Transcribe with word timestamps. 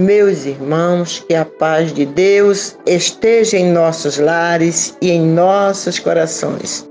Meus 0.00 0.46
irmãos, 0.46 1.24
que 1.28 1.34
a 1.34 1.44
paz 1.44 1.92
de 1.92 2.06
Deus 2.06 2.76
esteja 2.86 3.56
em 3.56 3.70
nossos 3.70 4.18
lares 4.18 4.96
e 5.00 5.10
em 5.10 5.20
nossos 5.20 5.98
corações. 5.98 6.88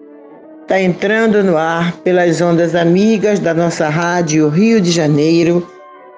Está 0.61 0.79
entrando 0.79 1.43
no 1.43 1.57
ar 1.57 1.91
pelas 1.97 2.39
ondas 2.39 2.75
amigas 2.75 3.39
da 3.39 3.53
nossa 3.53 3.89
rádio 3.89 4.47
Rio 4.49 4.79
de 4.79 4.91
Janeiro, 4.91 5.67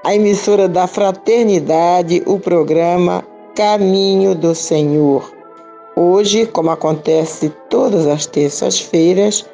a 0.03 0.13
emissora 0.13 0.67
da 0.67 0.87
Fraternidade, 0.87 2.21
o 2.25 2.37
programa 2.37 3.23
Caminho 3.55 4.35
do 4.35 4.53
Senhor. 4.53 5.31
Hoje, 5.95 6.45
como 6.45 6.69
acontece 6.69 7.51
todas 7.69 8.05
as 8.07 8.25
terças-feiras, 8.25 9.45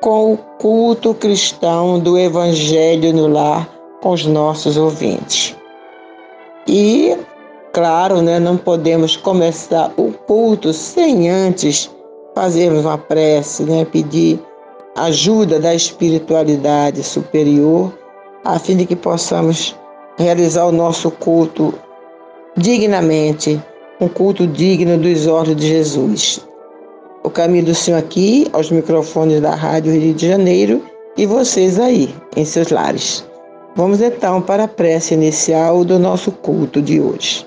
com 0.00 0.32
o 0.32 0.36
culto 0.58 1.14
cristão 1.14 1.98
do 1.98 2.18
Evangelho 2.18 3.12
no 3.12 3.26
Lar 3.28 3.68
com 4.00 4.12
os 4.12 4.24
nossos 4.24 4.76
ouvintes. 4.76 5.56
E, 6.68 7.16
claro, 7.72 8.20
né, 8.20 8.38
não 8.38 8.56
podemos 8.56 9.16
começar 9.16 9.92
o 9.96 10.12
culto 10.12 10.72
sem 10.72 11.30
antes 11.30 11.90
fazermos 12.34 12.84
uma 12.84 12.98
prece, 12.98 13.62
né, 13.62 13.84
pedir 13.84 14.40
ajuda 14.96 15.60
da 15.60 15.74
espiritualidade 15.74 17.02
superior, 17.02 17.92
a 18.44 18.58
fim 18.58 18.76
de 18.76 18.86
que 18.86 18.96
possamos 18.96 19.76
realizar 20.18 20.66
o 20.66 20.72
nosso 20.72 21.10
culto 21.10 21.74
dignamente, 22.56 23.60
um 24.00 24.08
culto 24.08 24.46
digno 24.46 24.96
dos 24.98 25.26
olhos 25.26 25.56
de 25.56 25.68
Jesus. 25.68 26.46
O 27.22 27.30
caminho 27.30 27.66
do 27.66 27.74
Senhor 27.74 27.98
aqui, 27.98 28.46
aos 28.52 28.70
microfones 28.70 29.40
da 29.40 29.54
Rádio 29.54 29.92
Rio 29.92 30.14
de 30.14 30.28
Janeiro, 30.28 30.82
e 31.16 31.26
vocês 31.26 31.78
aí, 31.78 32.14
em 32.36 32.44
seus 32.44 32.70
lares. 32.70 33.25
Vamos 33.76 34.00
então 34.00 34.40
para 34.40 34.64
a 34.64 34.68
prece 34.68 35.12
inicial 35.12 35.84
do 35.84 35.98
nosso 35.98 36.32
culto 36.32 36.80
de 36.80 36.98
hoje. 36.98 37.46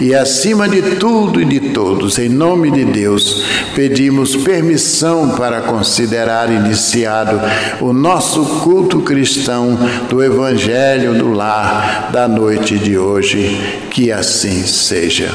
e 0.00 0.14
acima 0.14 0.68
de 0.68 0.82
tudo 0.96 1.40
e 1.40 1.44
de 1.44 1.60
todos, 1.70 2.18
em 2.18 2.28
nome 2.28 2.70
de 2.70 2.84
Deus, 2.84 3.44
pedimos 3.74 4.36
permissão 4.36 5.30
para 5.30 5.60
considerar 5.62 6.50
iniciado 6.50 7.40
o 7.80 7.92
nosso 7.92 8.44
culto 8.60 9.00
cristão 9.00 9.78
do 10.08 10.22
Evangelho 10.22 11.14
do 11.14 11.32
Lar 11.32 12.10
da 12.12 12.26
noite 12.26 12.78
de 12.78 12.96
hoje. 12.96 13.58
Que 13.90 14.10
assim 14.12 14.62
seja. 14.64 15.30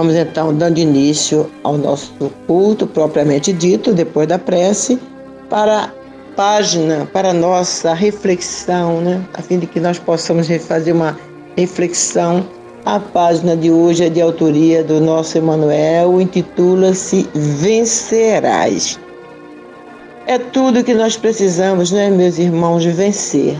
Vamos 0.00 0.16
então 0.16 0.54
dando 0.54 0.78
início 0.78 1.50
ao 1.62 1.76
nosso 1.76 2.10
culto 2.46 2.86
propriamente 2.86 3.52
dito, 3.52 3.92
depois 3.92 4.26
da 4.26 4.38
prece, 4.38 4.98
para 5.50 5.84
a 5.84 5.90
página, 6.34 7.06
para 7.12 7.30
a 7.30 7.34
nossa 7.34 7.92
reflexão, 7.92 9.02
né? 9.02 9.22
a 9.34 9.42
fim 9.42 9.58
de 9.58 9.66
que 9.66 9.78
nós 9.78 9.98
possamos 9.98 10.48
fazer 10.66 10.92
uma 10.92 11.18
reflexão. 11.54 12.46
A 12.86 12.98
página 12.98 13.54
de 13.54 13.70
hoje 13.70 14.06
é 14.06 14.08
de 14.08 14.22
autoria 14.22 14.82
do 14.82 15.02
nosso 15.02 15.36
Emanuel, 15.36 16.18
intitula-se 16.18 17.28
Vencerás. 17.34 18.98
É 20.26 20.38
tudo 20.38 20.82
que 20.82 20.94
nós 20.94 21.14
precisamos, 21.14 21.92
né, 21.92 22.08
meus 22.08 22.38
irmãos, 22.38 22.86
vencer 22.86 23.58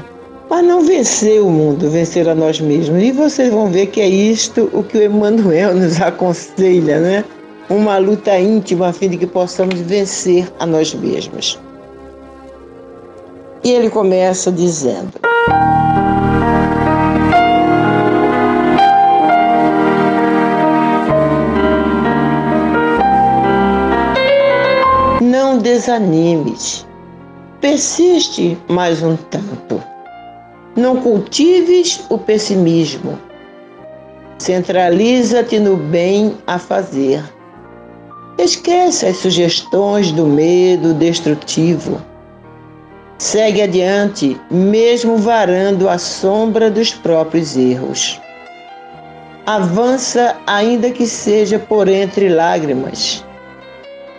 mas 0.50 0.64
não 0.64 0.82
vencer 0.82 1.41
o 1.41 1.49
mundo, 1.49 1.88
vencer 1.88 2.29
a 2.29 2.35
nós 2.35 2.61
mesmos. 2.61 3.00
E 3.00 3.12
vocês 3.12 3.52
vão 3.52 3.70
ver 3.70 3.87
que 3.87 4.00
é 4.00 4.08
isto 4.08 4.69
o 4.73 4.82
que 4.82 4.99
o 4.99 5.02
Emmanuel 5.02 5.76
nos 5.76 6.00
aconselha, 6.02 6.99
né? 6.99 7.25
Uma 7.70 7.99
luta 7.99 8.37
íntima 8.37 8.88
a 8.88 8.93
fim 8.93 9.11
de 9.11 9.17
que 9.17 9.29
possamos 9.29 9.79
vencer 9.79 10.52
a 10.58 10.67
nós 10.67 10.93
mesmos. 10.93 11.56
E 13.62 13.70
ele 13.70 13.88
começa 13.88 14.50
dizendo: 14.50 15.12
Não 25.23 25.58
desanimes, 25.58 26.85
persiste 27.61 28.58
mais 28.69 29.00
um 29.00 29.14
tanto 29.14 29.81
não 30.76 31.00
cultives 31.00 32.05
o 32.08 32.17
pessimismo. 32.17 33.19
Centraliza-te 34.38 35.58
no 35.58 35.76
bem 35.76 36.38
a 36.46 36.58
fazer. 36.58 37.22
Esquece 38.38 39.06
as 39.06 39.19
sugestões 39.19 40.12
do 40.12 40.26
medo 40.26 40.94
destrutivo. 40.94 42.00
Segue 43.19 43.61
adiante, 43.61 44.40
mesmo 44.50 45.19
varando 45.19 45.88
a 45.88 45.99
sombra 45.99 46.70
dos 46.70 46.94
próprios 46.94 47.55
erros. 47.56 48.19
Avança, 49.44 50.37
ainda 50.46 50.90
que 50.90 51.06
seja 51.06 51.58
por 51.58 51.87
entre 51.87 52.31
lágrimas. 52.31 53.23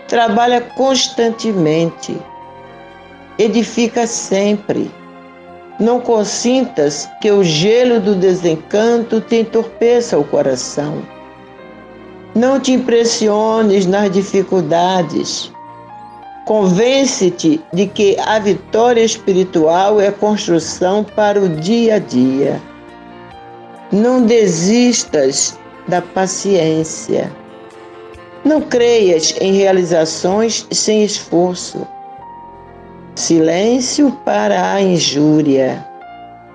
Trabalha 0.08 0.62
constantemente. 0.62 2.16
Edifica 3.40 4.06
sempre 4.06 4.92
não 5.80 6.00
consintas 6.00 7.10
que 7.22 7.32
o 7.32 7.44
gelo 7.44 8.00
do 8.00 8.16
desencanto 8.16 9.20
te 9.22 9.38
entorpeça 9.38 10.18
o 10.18 10.24
coração. 10.24 11.02
Não 12.36 12.60
te 12.60 12.72
impressiones 12.72 13.86
nas 13.86 14.12
dificuldades. 14.12 15.52
Convence-te 16.46 17.62
de 17.74 17.88
que 17.88 18.18
a 18.20 18.40
vitória 18.40 19.02
espiritual 19.02 20.00
é 20.00 20.12
construção 20.12 21.04
para 21.04 21.40
o 21.40 21.50
dia 21.50 21.96
a 21.96 22.00
dia. 22.00 22.62
Não 23.92 24.26
desistas 24.26 25.58
da 25.88 26.02
paciência. 26.02 27.32
Não 28.44 28.62
creias 28.62 29.36
em 29.40 29.54
realizações 29.54 30.66
sem 30.72 31.04
esforço 31.04 31.88
silêncio 33.16 34.12
para 34.26 34.74
a 34.74 34.82
injúria, 34.82 35.86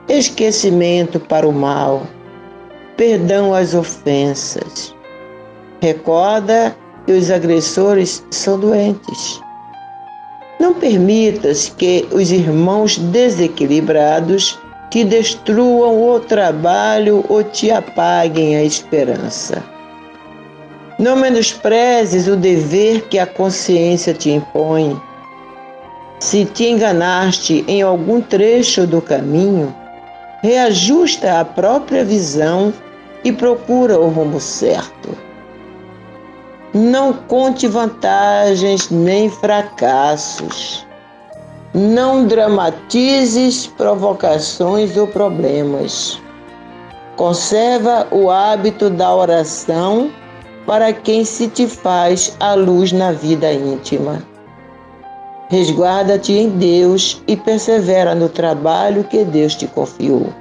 esquecimento 0.08 1.20
para 1.20 1.46
o 1.46 1.52
mal, 1.52 2.06
perdão 2.96 3.52
às 3.54 3.74
ofensas. 3.74 4.94
Recorda 5.80 6.74
que 7.04 7.12
os 7.12 7.30
agressores 7.30 8.24
são 8.30 8.58
doentes. 8.58 9.40
Não 10.58 10.72
permitas 10.72 11.68
que 11.68 12.08
os 12.10 12.32
irmãos 12.32 12.96
desequilibrados 12.98 14.58
te 14.90 15.04
destruam 15.04 16.08
o 16.08 16.18
trabalho 16.20 17.24
ou 17.28 17.44
te 17.44 17.70
apaguem 17.70 18.56
a 18.56 18.64
esperança. 18.64 19.62
Não 20.98 21.16
menosprezes 21.16 22.26
o 22.26 22.36
dever 22.36 23.02
que 23.02 23.18
a 23.18 23.26
consciência 23.26 24.14
te 24.14 24.30
impõe 24.30 24.98
se 26.18 26.44
te 26.44 26.68
enganaste 26.68 27.64
em 27.68 27.82
algum 27.82 28.20
trecho 28.20 28.86
do 28.86 29.02
caminho, 29.02 29.74
reajusta 30.42 31.40
a 31.40 31.44
própria 31.44 32.04
visão 32.04 32.72
e 33.24 33.32
procura 33.32 33.98
o 33.98 34.08
rumo 34.08 34.40
certo. 34.40 35.16
Não 36.72 37.12
conte 37.12 37.66
vantagens 37.66 38.90
nem 38.90 39.30
fracassos. 39.30 40.86
Não 41.74 42.26
dramatizes 42.26 43.66
provocações 43.66 44.96
ou 44.96 45.06
problemas. 45.06 46.20
Conserva 47.16 48.06
o 48.10 48.30
hábito 48.30 48.90
da 48.90 49.14
oração 49.14 50.10
para 50.66 50.92
quem 50.92 51.24
se 51.24 51.48
te 51.48 51.66
faz 51.66 52.36
a 52.40 52.54
luz 52.54 52.92
na 52.92 53.12
vida 53.12 53.52
íntima. 53.52 54.22
Resguarda-te 55.48 56.32
em 56.32 56.50
Deus 56.50 57.22
e 57.26 57.36
persevera 57.36 58.14
no 58.14 58.28
trabalho 58.28 59.04
que 59.04 59.24
Deus 59.24 59.54
te 59.54 59.66
confiou. 59.68 60.32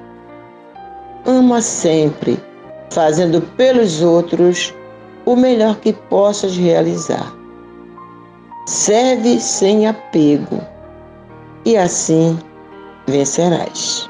Ama 1.26 1.62
sempre, 1.62 2.40
fazendo 2.90 3.42
pelos 3.42 4.02
outros 4.02 4.74
o 5.26 5.36
melhor 5.36 5.78
que 5.78 5.94
possas 5.94 6.58
realizar. 6.58 7.34
Serve 8.66 9.40
sem 9.40 9.88
apego 9.88 10.60
e 11.66 11.78
assim 11.78 12.38
vencerás. 13.08 14.10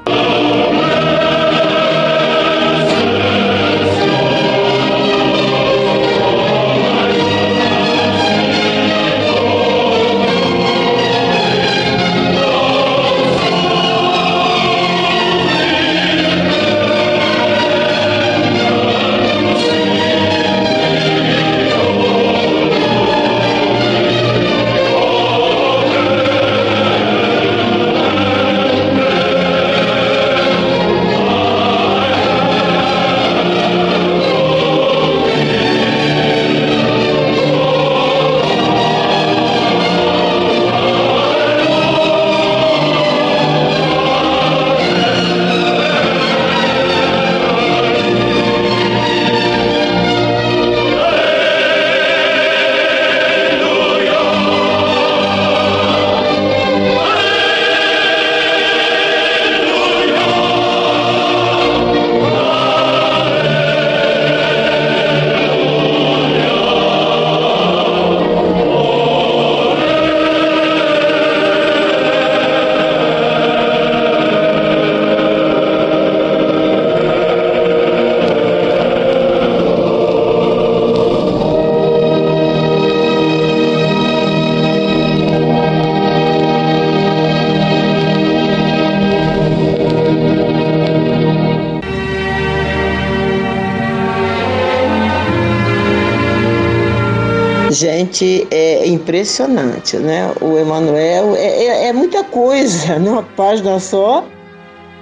Impressionante, 99.15 99.97
né? 99.97 100.33
O 100.41 100.57
Emanuel 100.57 101.35
é, 101.35 101.47
é, 101.47 101.87
é, 101.87 101.93
muita 101.93 102.23
coisa 102.23 102.97
numa 102.99 103.23
página 103.23 103.79
só. 103.79 104.25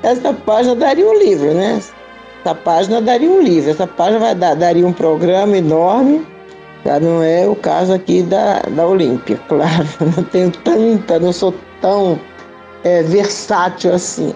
Essa 0.04 0.34
página 0.34 0.76
daria 0.76 1.08
um 1.08 1.18
livro, 1.18 1.54
né? 1.54 1.82
Essa 2.42 2.54
página 2.54 3.02
daria 3.02 3.30
um 3.30 3.42
livro, 3.42 3.72
essa 3.72 3.88
página 3.88 4.20
vai 4.20 4.36
dar, 4.36 4.56
daria 4.56 4.86
um 4.86 4.94
programa 4.94 5.58
enorme. 5.58 6.26
Já 6.86 7.00
não 7.00 7.24
é 7.24 7.48
o 7.48 7.56
caso 7.56 7.94
aqui 7.94 8.22
da, 8.22 8.60
da 8.60 8.86
Olímpia, 8.86 9.40
claro. 9.48 9.88
Não 10.16 10.24
tenho 10.26 10.52
tanta, 10.52 11.20
não 11.20 11.32
sou 11.32 11.54
tão 11.82 12.20
é, 12.84 13.02
versátil 13.04 13.94
assim. 13.94 14.34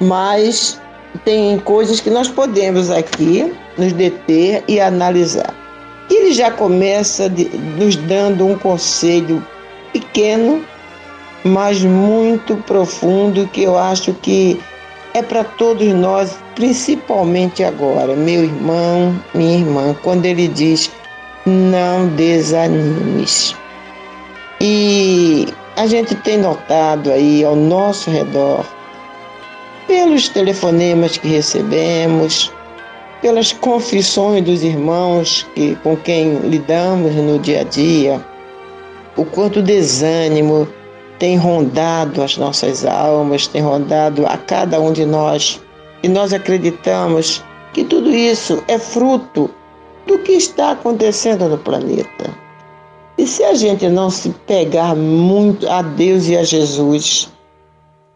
Mas 0.00 0.80
tem 1.24 1.58
coisas 1.60 2.00
que 2.00 2.10
nós 2.10 2.28
podemos 2.28 2.90
aqui 2.90 3.52
nos 3.78 3.92
deter 3.92 4.64
e 4.66 4.80
analisar. 4.80 5.54
Ele 6.10 6.32
já 6.32 6.50
começa 6.50 7.30
de, 7.30 7.44
nos 7.78 7.94
dando 7.94 8.46
um 8.46 8.58
conselho 8.58 9.46
pequeno, 9.92 10.64
mas 11.44 11.82
muito 11.82 12.56
profundo, 12.56 13.48
que 13.48 13.62
eu 13.62 13.78
acho 13.78 14.12
que 14.14 14.60
é 15.14 15.22
para 15.22 15.44
todos 15.44 15.86
nós, 15.88 16.36
principalmente 16.54 17.64
agora, 17.64 18.14
meu 18.14 18.44
irmão, 18.44 19.18
minha 19.34 19.58
irmã, 19.58 19.96
quando 20.02 20.26
ele 20.26 20.48
diz: 20.48 20.90
não 21.46 22.08
desanimes. 22.08 23.54
E 24.60 25.48
a 25.76 25.86
gente 25.86 26.14
tem 26.16 26.38
notado 26.38 27.10
aí 27.10 27.44
ao 27.44 27.56
nosso 27.56 28.10
redor, 28.10 28.64
pelos 29.86 30.28
telefonemas 30.28 31.16
que 31.16 31.28
recebemos, 31.28 32.52
pelas 33.20 33.52
confissões 33.52 34.44
dos 34.44 34.62
irmãos 34.62 35.46
que, 35.54 35.74
com 35.76 35.96
quem 35.96 36.38
lidamos 36.38 37.14
no 37.14 37.38
dia 37.38 37.60
a 37.60 37.64
dia, 37.64 38.24
o 39.16 39.24
quanto 39.24 39.62
desânimo 39.62 40.66
tem 41.18 41.36
rondado 41.36 42.22
as 42.22 42.36
nossas 42.38 42.86
almas, 42.86 43.46
tem 43.46 43.60
rondado 43.60 44.26
a 44.26 44.38
cada 44.38 44.80
um 44.80 44.92
de 44.92 45.04
nós. 45.04 45.60
E 46.02 46.08
nós 46.08 46.32
acreditamos 46.32 47.44
que 47.74 47.84
tudo 47.84 48.10
isso 48.10 48.62
é 48.66 48.78
fruto 48.78 49.50
do 50.06 50.18
que 50.20 50.32
está 50.32 50.70
acontecendo 50.70 51.48
no 51.48 51.58
planeta. 51.58 52.30
E 53.18 53.26
se 53.26 53.44
a 53.44 53.54
gente 53.54 53.86
não 53.88 54.08
se 54.08 54.30
pegar 54.46 54.96
muito 54.96 55.68
a 55.68 55.82
Deus 55.82 56.26
e 56.26 56.36
a 56.38 56.42
Jesus, 56.42 57.30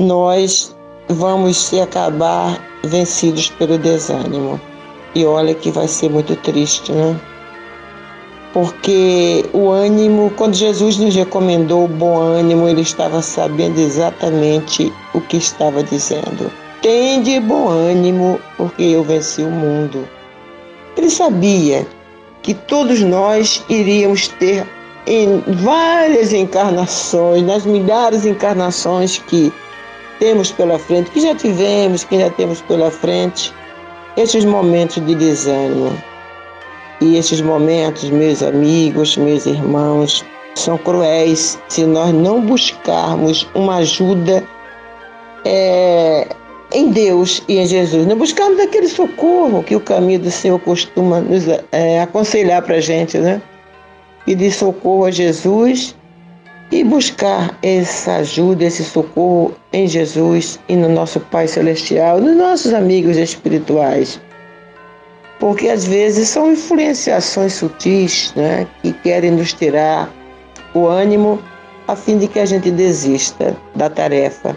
nós 0.01 0.75
vamos 1.09 1.59
se 1.59 1.79
acabar 1.79 2.59
vencidos 2.85 3.51
pelo 3.51 3.77
desânimo. 3.77 4.59
E 5.15 5.25
olha 5.25 5.55
que 5.55 5.71
vai 5.71 5.87
ser 5.87 6.11
muito 6.11 6.35
triste, 6.37 6.93
né? 6.93 7.19
Porque 8.53 9.45
o 9.53 9.69
ânimo, 9.69 10.33
quando 10.37 10.55
Jesus 10.55 10.97
nos 10.97 11.15
recomendou 11.15 11.85
o 11.85 11.89
bom 11.89 12.19
ânimo, 12.19 12.69
ele 12.69 12.83
estava 12.83 13.21
sabendo 13.21 13.81
exatamente 13.81 14.93
o 15.13 15.21
que 15.21 15.37
estava 15.37 15.83
dizendo. 15.83 16.51
Tende 16.81 17.41
bom 17.41 17.69
ânimo, 17.69 18.41
porque 18.57 18.83
eu 18.83 19.03
venci 19.03 19.43
o 19.43 19.51
mundo. 19.51 20.09
Ele 20.97 21.11
sabia 21.11 21.87
que 22.43 22.55
todos 22.55 23.01
nós 23.01 23.65
iríamos 23.69 24.29
ter 24.29 24.67
em 25.07 25.43
várias 25.63 26.33
encarnações, 26.33 27.43
nas 27.43 27.67
milhares 27.67 28.23
de 28.23 28.31
encarnações 28.31 29.19
que 29.19 29.53
temos 30.19 30.53
pela 30.53 30.79
frente, 30.79 31.11
que 31.11 31.21
já 31.21 31.35
tivemos, 31.35 32.05
que 32.05 32.19
já 32.19 32.31
temos 32.31 32.61
pela 32.63 32.91
frente, 32.91 33.53
esses 34.17 34.45
momentos 34.45 35.05
de 35.05 35.15
desânimo. 35.15 35.93
E 37.01 37.17
esses 37.17 37.41
momentos, 37.41 38.09
meus 38.11 38.43
amigos, 38.43 39.17
meus 39.17 39.47
irmãos, 39.47 40.25
são 40.55 40.79
cruéis 40.79 41.59
se 41.69 41.85
nós 41.85 42.13
não 42.13 42.41
buscarmos 42.41 43.47
uma 43.55 43.77
ajuda 43.77 44.45
é, 45.45 46.29
em 46.73 46.91
Deus 46.91 47.43
e 47.49 47.59
em 47.59 47.67
Jesus. 47.67 48.07
Não 48.07 48.17
buscarmos 48.17 48.61
aquele 48.61 48.89
socorro 48.89 49.63
que 49.63 49.75
o 49.75 49.81
caminho 49.81 50.21
do 50.21 50.31
Senhor 50.31 50.59
costuma 50.61 51.21
nos 51.21 51.45
é, 51.73 52.01
aconselhar 52.01 52.63
para 52.63 52.77
a 52.77 52.81
gente, 52.81 53.19
né? 53.19 53.43
Pedir 54.25 54.53
socorro 54.53 55.05
a 55.05 55.11
Jesus 55.11 55.95
e 56.71 56.83
buscar 56.83 57.57
essa 57.63 58.17
ajuda, 58.17 58.65
esse 58.65 58.85
socorro 58.85 59.55
em 59.73 59.87
Jesus 59.87 60.59
e 60.69 60.77
no 60.77 60.89
nosso 60.89 61.21
Pai 61.21 61.47
Celestial, 61.47 62.21
nos 62.21 62.37
nossos 62.37 62.73
amigos 62.73 63.17
espirituais. 63.17 64.21
Porque 65.39 65.69
às 65.69 65.85
vezes 65.85 66.29
são 66.29 66.53
influenciações 66.53 67.55
sutis 67.55 68.33
né, 68.35 68.67
que 68.83 68.93
querem 68.93 69.33
nos 69.33 69.53
tirar 69.53 70.11
o 70.75 70.87
ânimo 70.87 71.41
a 71.87 71.95
fim 71.95 72.19
de 72.19 72.29
que 72.29 72.39
a 72.39 72.47
gente 72.47 72.71
desista 72.71 73.57
da 73.75 73.91
tarefa. 73.91 74.57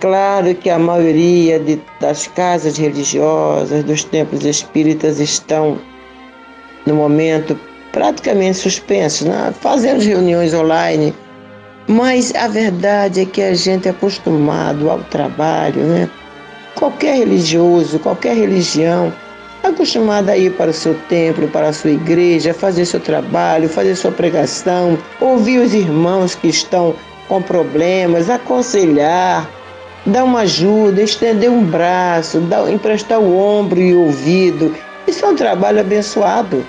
Claro 0.00 0.54
que 0.54 0.68
a 0.70 0.78
maioria 0.78 1.58
de, 1.58 1.80
das 2.00 2.26
casas 2.26 2.76
religiosas, 2.76 3.84
dos 3.84 4.04
templos 4.04 4.44
espíritas 4.44 5.20
estão 5.20 5.78
no 6.86 6.94
momento 6.94 7.58
praticamente 7.96 8.58
suspensos, 8.58 9.26
né? 9.26 9.54
fazendo 9.58 10.02
reuniões 10.02 10.52
online. 10.52 11.14
Mas 11.88 12.30
a 12.34 12.46
verdade 12.46 13.22
é 13.22 13.24
que 13.24 13.40
a 13.40 13.54
gente 13.54 13.88
é 13.88 13.90
acostumado 13.90 14.90
ao 14.90 14.98
trabalho, 15.04 15.80
né? 15.80 16.10
Qualquer 16.74 17.16
religioso, 17.16 17.98
qualquer 17.98 18.36
religião, 18.36 19.10
é 19.62 19.68
acostumado 19.68 20.28
a 20.28 20.36
ir 20.36 20.52
para 20.56 20.72
o 20.72 20.74
seu 20.74 20.94
templo, 21.08 21.48
para 21.48 21.68
a 21.68 21.72
sua 21.72 21.92
igreja, 21.92 22.52
fazer 22.52 22.84
seu 22.84 23.00
trabalho, 23.00 23.66
fazer 23.66 23.96
sua 23.96 24.12
pregação, 24.12 24.98
ouvir 25.18 25.60
os 25.60 25.72
irmãos 25.72 26.34
que 26.34 26.48
estão 26.48 26.94
com 27.28 27.40
problemas, 27.40 28.28
aconselhar, 28.28 29.48
dar 30.04 30.24
uma 30.24 30.40
ajuda, 30.40 31.00
estender 31.00 31.50
um 31.50 31.64
braço, 31.64 32.40
dar, 32.40 32.70
emprestar 32.70 33.20
o 33.20 33.38
ombro 33.38 33.80
e 33.80 33.94
o 33.94 34.02
ouvido. 34.02 34.74
Isso 35.06 35.24
é 35.24 35.28
um 35.28 35.36
trabalho 35.36 35.80
abençoado. 35.80 36.62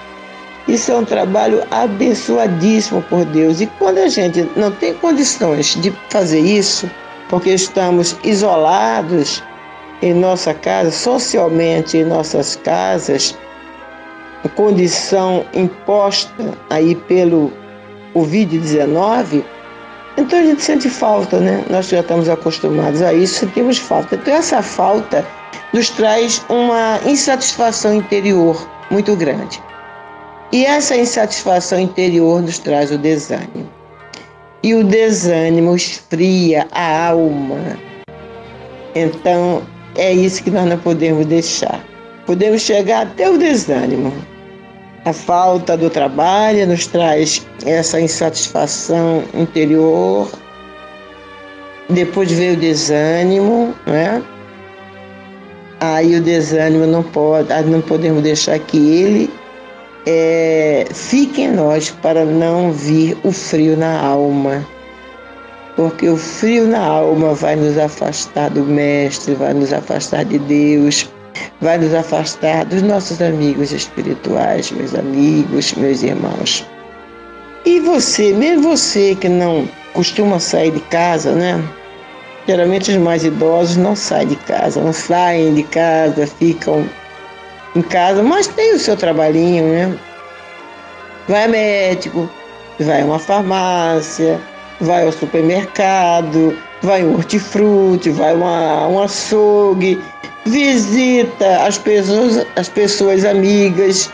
Isso 0.68 0.92
é 0.92 0.98
um 0.98 1.06
trabalho 1.06 1.64
abençoadíssimo 1.72 3.02
por 3.04 3.24
Deus. 3.26 3.62
E 3.62 3.68
quando 3.80 4.00
a 4.00 4.08
gente 4.10 4.48
não 4.56 4.72
tem 4.72 4.94
condições 4.96 5.76
de 5.82 5.92
fazer 6.10 6.40
isso, 6.40 6.90
porque 7.30 7.52
estamos 7.52 8.18
isolados 8.24 9.44
em 10.02 10.14
nossa 10.14 10.54
casa, 10.54 10.92
socialmente 10.92 11.98
em 11.98 12.04
nossas 12.04 12.56
casas, 12.58 13.38
condição 14.56 15.46
imposta 15.54 16.54
aí 16.70 16.96
pelo 16.96 17.52
Covid-19, 18.14 19.44
então 20.18 20.40
a 20.40 20.44
gente 20.44 20.64
sente 20.64 20.90
falta, 20.90 21.40
né? 21.40 21.64
Nós 21.70 21.88
já 21.90 22.00
estamos 22.00 22.28
acostumados 22.28 23.02
a 23.02 23.14
isso, 23.14 23.40
sentimos 23.40 23.78
falta. 23.78 24.16
Então 24.16 24.34
essa 24.34 24.62
falta 24.62 25.26
nos 25.74 25.90
traz 25.92 26.44
uma 26.50 27.00
insatisfação 27.06 27.94
interior 27.94 28.68
muito 28.90 29.16
grande. 29.16 29.62
E 30.52 30.66
essa 30.66 30.96
insatisfação 30.96 31.80
interior 31.80 32.42
nos 32.42 32.58
traz 32.58 32.90
o 32.92 32.98
desânimo. 32.98 33.70
E 34.64 34.74
o 34.74 34.84
desânimo 34.84 35.76
esfria 35.76 36.68
a 36.72 37.10
alma. 37.10 37.78
Então, 38.96 39.62
é 39.96 40.14
isso 40.14 40.44
que 40.44 40.50
nós 40.50 40.66
não 40.66 40.78
podemos 40.78 41.26
deixar. 41.26 41.84
Podemos 42.26 42.62
chegar 42.62 43.08
até 43.08 43.30
o 43.30 43.38
desânimo. 43.38 44.14
A 45.06 45.12
falta 45.12 45.76
do 45.76 45.90
trabalho 45.90 46.66
nos 46.66 46.88
traz 46.88 47.46
essa 47.66 48.00
insatisfação 48.00 49.24
interior. 49.34 50.30
Depois 51.90 52.32
veio 52.32 52.54
o 52.54 52.58
desânimo, 52.58 53.74
né? 53.86 54.22
Aí 55.80 56.16
o 56.16 56.22
desânimo 56.22 56.88
não 56.88 57.04
pode, 57.04 57.50
não 57.66 57.82
podemos 57.82 58.24
deixar 58.24 58.58
que 58.60 58.78
ele 58.78 59.30
é, 60.10 60.86
fique 60.94 61.42
em 61.42 61.52
nós 61.52 61.92
para 62.02 62.24
não 62.24 62.72
vir 62.72 63.18
o 63.26 63.32
frio 63.34 63.76
na 63.76 64.00
alma, 64.00 64.66
porque 65.76 66.08
o 66.08 66.16
frio 66.16 66.66
na 66.66 66.80
alma 66.80 67.34
vai 67.34 67.58
nos 67.58 67.78
afastar 67.78 68.50
do 68.52 68.64
Mestre, 68.64 69.36
vai 69.36 69.54
nos 69.54 69.74
afastar 69.74 70.24
de 70.24 70.40
Deus, 70.40 71.12
vai 71.60 71.78
nos 71.78 71.94
afastar 71.94 72.64
dos 72.64 72.82
nossos 72.84 73.22
amigos 73.22 73.74
espirituais, 73.74 74.72
meus 74.72 74.96
amigos, 74.96 75.74
meus 75.74 76.02
irmãos. 76.02 76.66
E 77.66 77.82
você, 77.82 78.32
mesmo 78.32 78.78
você 78.78 79.14
que 79.14 79.28
não 79.28 79.68
costuma 79.92 80.40
sair 80.40 80.72
de 80.72 80.80
casa, 80.80 81.34
né? 81.34 81.62
Geralmente 82.48 82.92
os 82.92 82.98
mais 82.98 83.26
idosos 83.26 83.76
não 83.76 83.94
saem 83.94 84.30
de 84.30 84.38
casa, 84.38 84.82
não 84.82 84.94
saem 84.94 85.54
de 85.54 85.64
casa, 85.64 86.26
ficam 86.26 86.86
em 87.78 87.82
casa, 87.82 88.24
mas 88.24 88.48
tem 88.48 88.74
o 88.74 88.80
seu 88.80 88.98
trabalhinho, 88.98 89.64
né? 89.66 89.98
Vai 91.28 91.48
médico, 91.48 92.30
vai 92.80 93.02
a 93.02 93.06
uma 93.06 93.20
farmácia, 93.20 94.40
vai 94.82 95.06
ao 95.06 95.12
supermercado, 95.12 96.58
vai 96.82 97.02
ao 97.02 97.14
hortifruti, 97.14 98.10
vai 98.10 98.32
a 98.32 98.88
um 98.88 99.02
açougue, 99.02 100.02
visita 100.46 101.58
as 101.66 101.78
pessoas, 101.78 102.46
as 102.56 102.70
pessoas 102.70 103.26
amigas, 103.26 104.12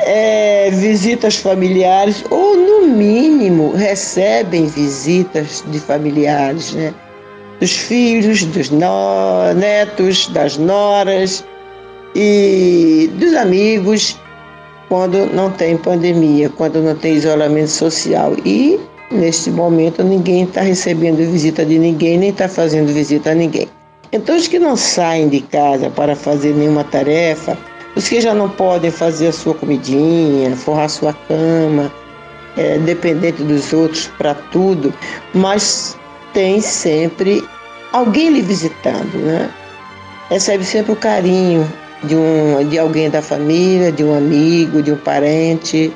é, 0.00 0.70
visitas 0.72 1.36
familiares, 1.36 2.24
ou 2.30 2.56
no 2.56 2.86
mínimo 2.88 3.72
recebem 3.74 4.66
visitas 4.66 5.64
de 5.68 5.78
familiares, 5.78 6.72
né? 6.74 6.92
Dos 7.60 7.72
filhos, 7.76 8.42
dos 8.44 8.70
netos, 8.70 10.26
das 10.28 10.56
noras 10.56 11.44
e 12.14 13.10
dos 13.14 13.34
amigos, 13.34 14.18
quando 14.88 15.26
não 15.32 15.50
tem 15.50 15.76
pandemia, 15.76 16.48
quando 16.48 16.82
não 16.82 16.94
tem 16.96 17.14
isolamento 17.14 17.70
social. 17.70 18.34
E 18.44 18.80
neste 19.10 19.50
momento 19.50 20.02
ninguém 20.02 20.44
está 20.44 20.60
recebendo 20.62 21.18
visita 21.18 21.64
de 21.64 21.78
ninguém, 21.78 22.18
nem 22.18 22.30
está 22.30 22.48
fazendo 22.48 22.92
visita 22.92 23.30
a 23.30 23.34
ninguém. 23.34 23.68
Então, 24.12 24.36
os 24.36 24.48
que 24.48 24.58
não 24.58 24.76
saem 24.76 25.28
de 25.28 25.40
casa 25.40 25.88
para 25.88 26.16
fazer 26.16 26.52
nenhuma 26.52 26.82
tarefa, 26.82 27.56
os 27.94 28.08
que 28.08 28.20
já 28.20 28.34
não 28.34 28.48
podem 28.48 28.90
fazer 28.90 29.28
a 29.28 29.32
sua 29.32 29.54
comidinha, 29.54 30.56
forrar 30.56 30.88
sua 30.88 31.12
cama, 31.28 31.92
é, 32.56 32.76
dependente 32.78 33.42
dos 33.44 33.72
outros 33.72 34.08
para 34.18 34.34
tudo, 34.34 34.92
mas 35.32 35.96
tem 36.32 36.60
sempre 36.60 37.44
alguém 37.92 38.30
lhe 38.30 38.42
visitando, 38.42 39.16
né? 39.18 39.48
Recebe 40.28 40.64
sempre 40.64 40.92
o 40.92 40.96
carinho 40.96 41.70
de, 42.04 42.16
um, 42.16 42.68
de 42.68 42.78
alguém 42.78 43.10
da 43.10 43.22
família, 43.22 43.92
de 43.92 44.04
um 44.04 44.16
amigo, 44.16 44.82
de 44.82 44.92
um 44.92 44.96
parente. 44.96 45.92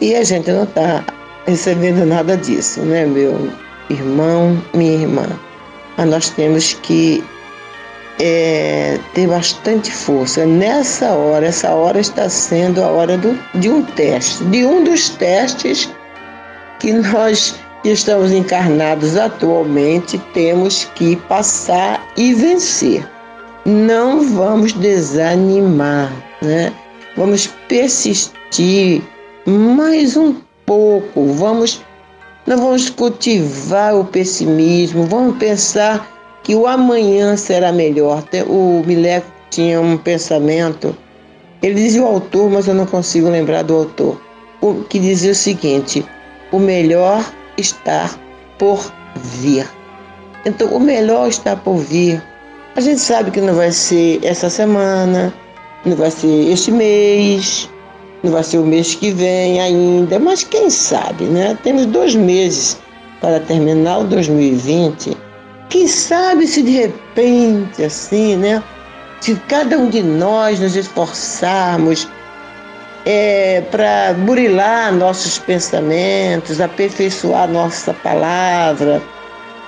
E 0.00 0.14
a 0.14 0.24
gente 0.24 0.50
não 0.50 0.64
está 0.64 1.04
recebendo 1.46 2.04
nada 2.06 2.36
disso, 2.36 2.80
né, 2.80 3.04
meu 3.06 3.50
irmão, 3.90 4.62
minha 4.74 4.94
irmã? 4.94 5.26
Mas 5.96 6.06
nós 6.08 6.30
temos 6.30 6.74
que 6.74 7.24
é, 8.20 8.98
ter 9.14 9.26
bastante 9.26 9.90
força. 9.90 10.44
Nessa 10.44 11.10
hora, 11.12 11.46
essa 11.46 11.74
hora 11.74 11.98
está 11.98 12.28
sendo 12.28 12.82
a 12.82 12.88
hora 12.88 13.16
do, 13.16 13.38
de 13.54 13.68
um 13.68 13.82
teste, 13.82 14.44
de 14.44 14.64
um 14.64 14.84
dos 14.84 15.10
testes 15.10 15.88
que 16.78 16.92
nós 16.92 17.56
que 17.82 17.90
estamos 17.90 18.32
encarnados 18.32 19.16
atualmente 19.16 20.18
temos 20.34 20.84
que 20.96 21.14
passar 21.14 22.04
e 22.16 22.34
vencer. 22.34 23.06
Não 23.68 24.22
vamos 24.22 24.72
desanimar, 24.72 26.10
né? 26.40 26.72
Vamos 27.14 27.48
persistir 27.68 29.02
mais 29.44 30.16
um 30.16 30.36
pouco, 30.64 31.26
vamos 31.34 31.84
não 32.46 32.56
vamos 32.56 32.88
cultivar 32.88 33.94
o 33.94 34.06
pessimismo, 34.06 35.04
vamos 35.04 35.36
pensar 35.36 36.08
que 36.42 36.54
o 36.54 36.66
amanhã 36.66 37.36
será 37.36 37.70
melhor. 37.70 38.24
O 38.48 38.82
Mileco 38.86 39.30
tinha 39.50 39.78
um 39.78 39.98
pensamento, 39.98 40.96
ele 41.62 41.74
dizia 41.74 42.02
o 42.02 42.06
autor, 42.06 42.48
mas 42.48 42.68
eu 42.68 42.74
não 42.74 42.86
consigo 42.86 43.28
lembrar 43.28 43.64
do 43.64 43.76
autor, 43.76 44.18
que 44.88 44.98
dizia 44.98 45.32
o 45.32 45.34
seguinte: 45.34 46.02
o 46.50 46.58
melhor 46.58 47.22
está 47.58 48.08
por 48.58 48.90
vir. 49.14 49.68
Então, 50.46 50.68
o 50.68 50.80
melhor 50.80 51.28
está 51.28 51.54
por 51.54 51.76
vir. 51.76 52.22
A 52.78 52.80
gente 52.80 53.00
sabe 53.00 53.32
que 53.32 53.40
não 53.40 53.56
vai 53.56 53.72
ser 53.72 54.20
essa 54.22 54.48
semana, 54.48 55.34
não 55.84 55.96
vai 55.96 56.12
ser 56.12 56.48
este 56.48 56.70
mês, 56.70 57.68
não 58.22 58.30
vai 58.30 58.44
ser 58.44 58.58
o 58.58 58.64
mês 58.64 58.94
que 58.94 59.10
vem 59.10 59.60
ainda, 59.60 60.16
mas 60.20 60.44
quem 60.44 60.70
sabe, 60.70 61.24
né? 61.24 61.58
Temos 61.64 61.86
dois 61.86 62.14
meses 62.14 62.78
para 63.20 63.40
terminar 63.40 63.98
o 63.98 64.04
2020 64.04 65.16
quem 65.68 65.88
sabe 65.88 66.46
se 66.46 66.62
de 66.62 66.70
repente, 66.70 67.82
assim, 67.82 68.36
né? 68.36 68.62
Se 69.20 69.34
cada 69.48 69.76
um 69.76 69.90
de 69.90 70.00
nós 70.00 70.60
nos 70.60 70.76
esforçarmos 70.76 72.06
é, 73.04 73.60
para 73.72 74.14
burilar 74.24 74.92
nossos 74.92 75.36
pensamentos, 75.36 76.60
aperfeiçoar 76.60 77.48
nossa 77.50 77.92
palavra, 77.92 79.02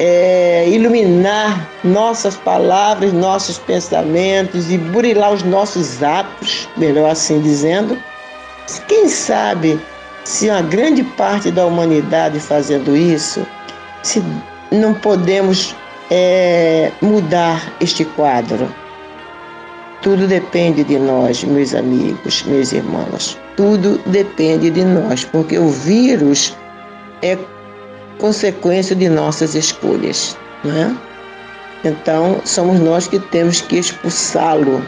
é, 0.00 0.66
iluminar 0.66 1.68
nossas 1.84 2.34
palavras, 2.34 3.12
nossos 3.12 3.58
pensamentos 3.58 4.72
e 4.72 4.78
burilar 4.78 5.30
os 5.30 5.42
nossos 5.42 6.02
atos, 6.02 6.66
melhor 6.78 7.10
assim 7.10 7.38
dizendo, 7.40 7.98
quem 8.88 9.08
sabe 9.08 9.78
se 10.24 10.48
uma 10.48 10.62
grande 10.62 11.02
parte 11.02 11.50
da 11.50 11.66
humanidade 11.66 12.40
fazendo 12.40 12.96
isso, 12.96 13.46
se 14.02 14.22
não 14.72 14.94
podemos 14.94 15.76
é, 16.10 16.90
mudar 17.02 17.70
este 17.80 18.04
quadro. 18.04 18.72
Tudo 20.00 20.26
depende 20.26 20.82
de 20.82 20.98
nós, 20.98 21.44
meus 21.44 21.74
amigos, 21.74 22.42
meus 22.44 22.72
irmãos. 22.72 23.38
Tudo 23.54 24.00
depende 24.06 24.70
de 24.70 24.82
nós, 24.82 25.24
porque 25.24 25.58
o 25.58 25.68
vírus 25.68 26.56
é 27.20 27.36
consequência 28.20 28.94
de 28.94 29.08
nossas 29.08 29.54
escolhas, 29.54 30.36
não 30.62 30.76
é? 30.76 30.96
Então, 31.84 32.40
somos 32.44 32.78
nós 32.78 33.08
que 33.08 33.18
temos 33.18 33.60
que 33.62 33.78
expulsá-lo. 33.78 34.84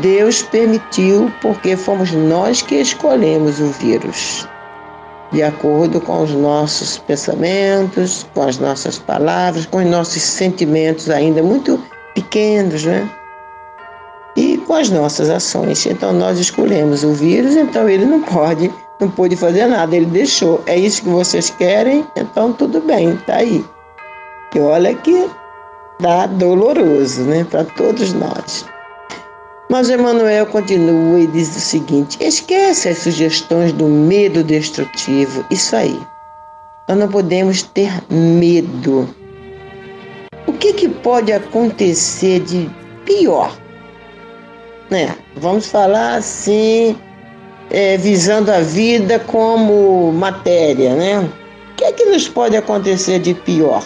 Deus 0.00 0.42
permitiu 0.42 1.30
porque 1.40 1.76
fomos 1.76 2.10
nós 2.12 2.62
que 2.62 2.76
escolhemos 2.76 3.60
o 3.60 3.66
vírus 3.66 4.48
de 5.32 5.42
acordo 5.42 6.00
com 6.00 6.22
os 6.22 6.32
nossos 6.32 6.98
pensamentos, 6.98 8.26
com 8.34 8.42
as 8.42 8.58
nossas 8.58 8.98
palavras, 8.98 9.66
com 9.66 9.78
os 9.78 9.86
nossos 9.86 10.22
sentimentos 10.22 11.10
ainda 11.10 11.42
muito 11.42 11.82
pequenos, 12.14 12.84
né? 12.84 13.08
E 14.36 14.58
com 14.58 14.74
as 14.74 14.90
nossas 14.90 15.30
ações. 15.30 15.84
Então 15.86 16.12
nós 16.12 16.38
escolhemos 16.38 17.02
o 17.02 17.12
vírus, 17.12 17.56
então 17.56 17.88
ele 17.88 18.04
não 18.04 18.22
pode, 18.22 18.72
não 19.00 19.10
pôde 19.10 19.36
fazer 19.36 19.66
nada, 19.66 19.94
ele 19.94 20.06
deixou. 20.06 20.62
É 20.66 20.76
isso 20.76 21.02
que 21.02 21.08
vocês 21.08 21.50
querem, 21.50 22.06
então 22.16 22.52
tudo 22.52 22.80
bem, 22.80 23.16
tá 23.26 23.36
aí. 23.36 23.64
E 24.54 24.60
olha 24.60 24.94
que 24.94 25.28
dá 26.00 26.26
doloroso, 26.26 27.22
né, 27.22 27.44
para 27.44 27.64
todos 27.64 28.12
nós. 28.14 28.64
Mas 29.68 29.90
Emmanuel 29.90 30.46
continua 30.46 31.20
e 31.20 31.26
diz 31.26 31.54
o 31.56 31.60
seguinte: 31.60 32.16
esquece 32.20 32.88
as 32.88 32.98
sugestões 32.98 33.72
do 33.72 33.86
medo 33.86 34.42
destrutivo. 34.44 35.44
Isso 35.50 35.74
aí. 35.74 36.00
Nós 36.88 36.96
não 36.96 37.08
podemos 37.08 37.62
ter 37.62 37.92
medo. 38.08 39.08
O 40.46 40.52
que, 40.52 40.72
que 40.72 40.88
pode 40.88 41.32
acontecer 41.32 42.40
de 42.40 42.70
pior? 43.04 43.54
Né? 44.88 45.16
Vamos 45.36 45.66
falar 45.66 46.14
assim, 46.14 46.96
é, 47.70 47.96
visando 47.96 48.50
a 48.50 48.60
vida 48.60 49.18
como 49.18 50.12
matéria, 50.12 50.94
né? 50.94 51.18
O 51.18 51.74
que 51.76 51.84
é 51.84 51.92
que 51.92 52.04
nos 52.06 52.28
pode 52.28 52.56
acontecer 52.56 53.18
de 53.18 53.34
pior 53.34 53.84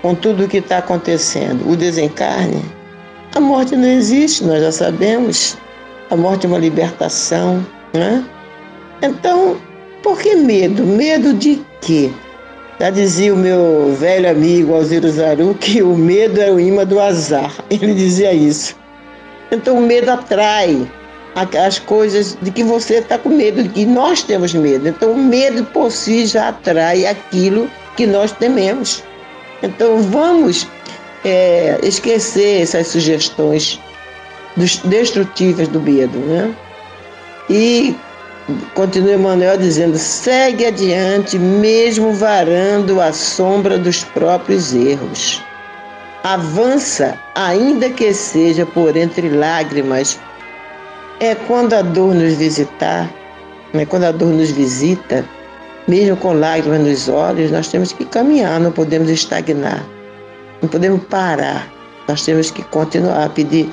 com 0.00 0.14
tudo 0.14 0.44
o 0.44 0.48
que 0.48 0.58
está 0.58 0.78
acontecendo? 0.78 1.68
O 1.68 1.76
desencarne? 1.76 2.62
A 3.34 3.40
morte 3.40 3.76
não 3.76 3.88
existe, 3.88 4.44
nós 4.44 4.60
já 4.60 4.72
sabemos. 4.72 5.56
A 6.10 6.16
morte 6.16 6.46
é 6.46 6.48
uma 6.48 6.58
libertação, 6.58 7.64
né? 7.92 8.24
Então, 9.02 9.56
por 10.02 10.18
que 10.18 10.34
medo? 10.36 10.84
Medo 10.84 11.32
de 11.32 11.62
quê? 11.80 12.10
Já 12.78 12.90
dizia 12.90 13.32
o 13.32 13.36
meu 13.36 13.94
velho 13.98 14.28
amigo 14.28 14.74
Alziro 14.74 15.08
Zaru 15.08 15.54
que 15.54 15.82
o 15.82 15.94
medo 15.94 16.40
é 16.40 16.50
o 16.50 16.58
imã 16.58 16.84
do 16.84 17.00
azar. 17.00 17.52
Ele 17.70 17.94
dizia 17.94 18.32
isso. 18.32 18.76
Então, 19.50 19.78
o 19.78 19.82
medo 19.82 20.10
atrai 20.10 20.90
as 21.34 21.78
coisas 21.78 22.36
de 22.42 22.50
que 22.50 22.62
você 22.62 22.96
está 22.96 23.16
com 23.18 23.30
medo, 23.30 23.62
de 23.62 23.68
que 23.70 23.86
nós 23.86 24.22
temos 24.22 24.52
medo. 24.52 24.88
Então, 24.88 25.12
o 25.12 25.16
medo 25.16 25.64
por 25.66 25.90
si 25.90 26.26
já 26.26 26.48
atrai 26.48 27.06
aquilo 27.06 27.70
que 27.96 28.06
nós 28.06 28.32
tememos. 28.32 29.02
Então, 29.62 30.02
vamos 30.02 30.66
é, 31.24 31.78
esquecer 31.82 32.62
essas 32.62 32.88
sugestões 32.88 33.80
destrutivas 34.84 35.68
do 35.68 35.80
medo, 35.80 36.18
né? 36.18 36.54
E 37.48 37.96
continua 38.74 39.14
Emmanuel 39.14 39.56
dizendo: 39.56 39.96
segue 39.98 40.66
adiante, 40.66 41.38
mesmo 41.38 42.12
varando 42.12 43.00
a 43.00 43.12
sombra 43.12 43.78
dos 43.78 44.04
próprios 44.04 44.74
erros. 44.74 45.42
Avança, 46.22 47.18
ainda 47.34 47.90
que 47.90 48.12
seja 48.12 48.64
por 48.64 48.96
entre 48.96 49.28
lágrimas. 49.28 50.20
É 51.22 51.36
quando 51.36 51.72
a 51.74 51.82
dor 51.82 52.16
nos 52.16 52.34
visitar, 52.34 53.08
é 53.72 53.86
quando 53.86 54.02
a 54.02 54.10
dor 54.10 54.30
nos 54.30 54.50
visita, 54.50 55.24
mesmo 55.86 56.16
com 56.16 56.32
lágrimas 56.32 56.80
nos 56.80 57.08
olhos, 57.08 57.52
nós 57.52 57.68
temos 57.68 57.92
que 57.92 58.04
caminhar, 58.04 58.58
não 58.58 58.72
podemos 58.72 59.08
estagnar. 59.08 59.86
Não 60.60 60.68
podemos 60.68 61.00
parar. 61.04 61.72
Nós 62.08 62.24
temos 62.24 62.50
que 62.50 62.64
continuar 62.64 63.26
a 63.26 63.28
pedir 63.28 63.70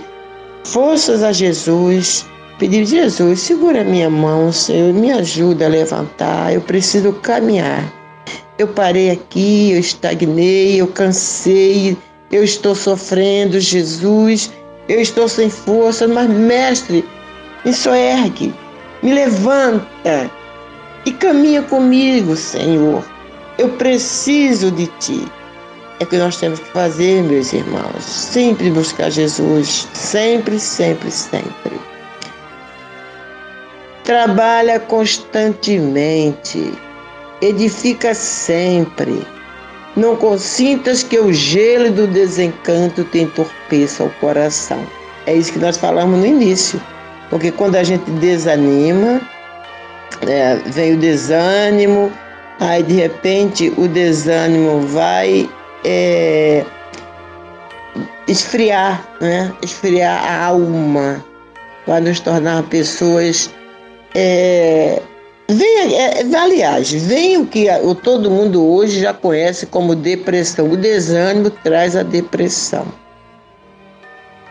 forças 0.64 1.24
a 1.24 1.32
Jesus. 1.32 2.24
Pedir, 2.60 2.86
Jesus, 2.86 3.40
segura 3.40 3.84
minha 3.84 4.12
mão, 4.12 4.52
Senhor, 4.52 4.94
me 4.94 5.12
ajuda 5.12 5.66
a 5.66 5.70
levantar. 5.70 6.54
Eu 6.54 6.62
preciso 6.62 7.14
caminhar. 7.14 7.84
Eu 8.60 8.68
parei 8.68 9.10
aqui, 9.10 9.72
eu 9.72 9.80
estagnei, 9.80 10.80
eu 10.80 10.86
cansei, 10.86 11.98
eu 12.32 12.44
estou 12.44 12.76
sofrendo, 12.76 13.60
Jesus. 13.60 14.52
Eu 14.88 15.02
estou 15.02 15.28
sem 15.28 15.50
força, 15.50 16.08
mas, 16.08 16.30
mestre, 16.30 17.04
me 17.66 17.74
soergue, 17.74 18.54
me 19.02 19.14
levanta 19.14 20.30
e 21.06 21.12
caminha 21.12 21.62
comigo, 21.64 22.36
Senhor. 22.36 23.04
Eu 23.58 23.70
preciso 23.70 24.72
de 24.72 24.88
Ti. 25.00 25.28
É 26.00 26.06
o 26.06 26.08
que 26.08 26.18
nós 26.18 26.38
temos 26.38 26.60
que 26.60 26.70
fazer, 26.70 27.22
meus 27.24 27.52
irmãos. 27.52 28.04
Sempre 28.04 28.70
buscar 28.72 29.10
Jesus. 29.10 29.88
Sempre, 29.94 30.58
sempre, 30.60 31.12
sempre. 31.12 31.80
Trabalha 34.06 34.80
constantemente. 34.80 36.72
Edifica 37.42 38.14
sempre. 38.14 39.22
Não 39.98 40.16
consintas 40.16 41.04
que 41.04 41.20
o 41.20 41.34
gelo 41.34 41.92
do 41.92 42.08
desencanto 42.08 43.04
te 43.04 43.20
entorpeça 43.20 44.06
o 44.06 44.10
coração. 44.22 44.82
É 45.26 45.36
isso 45.36 45.52
que 45.52 45.60
nós 45.60 45.76
falamos 45.76 46.18
no 46.18 46.26
início. 46.26 46.82
Porque 47.30 47.52
quando 47.52 47.76
a 47.76 47.84
gente 47.84 48.10
desanima, 48.12 49.22
é, 50.28 50.56
vem 50.66 50.96
o 50.96 50.98
desânimo, 50.98 52.12
aí 52.60 52.84
de 52.84 52.94
repente 52.94 53.72
o 53.78 53.88
desânimo 53.88 54.82
vai 54.82 55.50
é, 55.86 56.66
esfriar, 58.28 59.08
né? 59.22 59.54
esfriar 59.62 60.24
a 60.26 60.46
alma, 60.46 61.24
vai 61.86 62.02
nos 62.02 62.20
tornar 62.20 62.64
pessoas. 62.64 63.50
É, 64.16 65.00
vem, 65.48 65.96
é, 65.96 66.22
aliás, 66.36 66.92
vem 66.92 67.38
o 67.38 67.46
que 67.46 67.68
o, 67.84 67.94
todo 67.94 68.32
mundo 68.32 68.66
hoje 68.66 69.02
já 69.02 69.14
conhece 69.14 69.68
como 69.68 69.96
depressão. 69.96 70.70
O 70.70 70.76
desânimo 70.76 71.52
traz 71.52 71.96
a 71.96 72.02
depressão. 72.02 72.86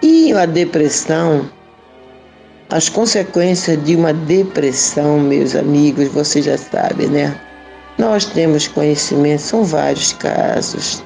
E 0.00 0.32
a 0.32 0.46
depressão 0.46 1.50
as 2.70 2.88
consequências 2.88 3.83
de 3.85 3.96
uma 3.96 4.12
depressão, 4.12 5.18
meus 5.18 5.57
amigos, 5.57 6.09
você 6.09 6.42
já 6.42 6.59
sabe, 6.59 7.07
né? 7.07 7.35
Nós 7.96 8.26
temos 8.26 8.68
conhecimento, 8.68 9.40
são 9.40 9.64
vários 9.64 10.12
casos 10.12 11.02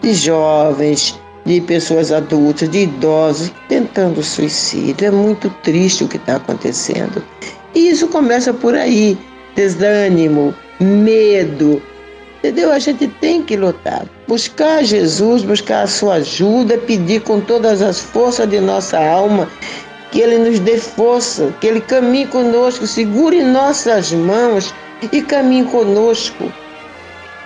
de 0.00 0.14
jovens, 0.14 1.20
de 1.44 1.60
pessoas 1.60 2.10
adultas, 2.10 2.68
de 2.70 2.84
idosos 2.84 3.52
tentando 3.68 4.22
suicídio. 4.22 5.06
É 5.06 5.10
muito 5.10 5.50
triste 5.62 6.02
o 6.02 6.08
que 6.08 6.16
está 6.16 6.36
acontecendo. 6.36 7.22
E 7.74 7.90
isso 7.90 8.08
começa 8.08 8.52
por 8.54 8.74
aí: 8.74 9.16
desânimo, 9.54 10.54
medo. 10.80 11.82
Entendeu? 12.38 12.72
A 12.72 12.78
gente 12.78 13.06
tem 13.06 13.42
que 13.42 13.56
lutar. 13.56 14.04
Buscar 14.26 14.82
Jesus, 14.82 15.44
buscar 15.44 15.82
a 15.82 15.86
sua 15.86 16.14
ajuda, 16.14 16.78
pedir 16.78 17.20
com 17.20 17.40
todas 17.40 17.82
as 17.82 18.00
forças 18.00 18.48
de 18.48 18.58
nossa 18.60 18.98
alma 18.98 19.48
que 20.12 20.20
Ele 20.20 20.38
nos 20.38 20.60
dê 20.60 20.78
força, 20.78 21.52
que 21.60 21.66
Ele 21.66 21.80
caminhe 21.80 22.26
conosco, 22.26 22.86
segure 22.86 23.42
nossas 23.42 24.12
mãos 24.12 24.72
e 25.10 25.22
caminhe 25.22 25.64
conosco. 25.64 26.52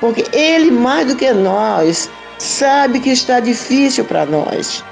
Porque 0.00 0.26
Ele, 0.32 0.70
mais 0.70 1.06
do 1.06 1.16
que 1.16 1.32
nós, 1.32 2.10
sabe 2.38 3.00
que 3.00 3.10
está 3.10 3.40
difícil 3.40 4.04
para 4.04 4.26
nós. 4.26 4.84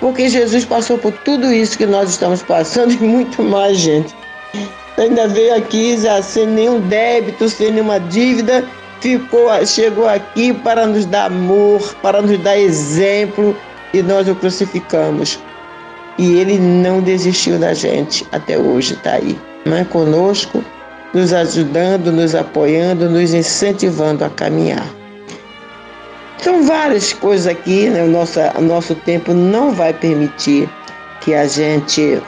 Porque 0.00 0.28
Jesus 0.28 0.64
passou 0.64 0.98
por 0.98 1.12
tudo 1.24 1.52
isso 1.52 1.78
que 1.78 1.86
nós 1.86 2.10
estamos 2.10 2.42
passando 2.42 2.92
e 2.92 2.98
muito 2.98 3.42
mais, 3.42 3.78
gente. 3.78 4.14
Ainda 4.96 5.28
veio 5.28 5.54
aqui 5.56 5.96
já 5.98 6.22
sem 6.22 6.46
nenhum 6.46 6.80
débito, 6.80 7.48
sem 7.48 7.70
nenhuma 7.70 8.00
dívida, 8.00 8.64
ficou, 9.00 9.48
chegou 9.66 10.08
aqui 10.08 10.52
para 10.52 10.86
nos 10.86 11.04
dar 11.04 11.26
amor, 11.26 11.94
para 12.00 12.22
nos 12.22 12.38
dar 12.38 12.56
exemplo 12.56 13.56
e 13.92 14.02
nós 14.02 14.26
o 14.28 14.34
crucificamos. 14.34 15.38
E 16.18 16.38
ele 16.38 16.58
não 16.58 17.00
desistiu 17.00 17.58
da 17.58 17.74
gente, 17.74 18.26
até 18.30 18.56
hoje 18.56 18.94
está 18.94 19.14
aí, 19.14 19.38
é 19.66 19.84
conosco, 19.84 20.62
nos 21.12 21.32
ajudando, 21.32 22.12
nos 22.12 22.34
apoiando, 22.34 23.10
nos 23.10 23.34
incentivando 23.34 24.24
a 24.24 24.30
caminhar. 24.30 24.86
São 26.38 26.62
várias 26.64 27.12
coisas 27.12 27.46
aqui, 27.46 27.88
né? 27.88 28.02
o, 28.02 28.08
nosso, 28.08 28.38
o 28.56 28.60
nosso 28.60 28.94
tempo 28.94 29.32
não 29.32 29.72
vai 29.72 29.92
permitir 29.92 30.68
que 31.20 31.34
a 31.34 31.46
gente 31.46 32.20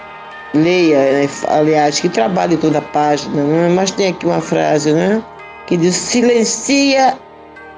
leia, 0.55 0.99
né? 0.99 1.29
aliás, 1.49 2.01
que 2.01 2.09
trabalhe 2.09 2.57
toda 2.57 2.79
a 2.79 2.83
página, 2.83 3.43
né? 3.43 3.69
mas 3.75 3.91
tem 3.91 4.09
aqui 4.09 4.25
uma 4.27 4.41
frase 4.41 4.93
né? 4.93 5.23
que 5.67 5.77
diz: 5.77 5.95
silencia, 5.95 7.19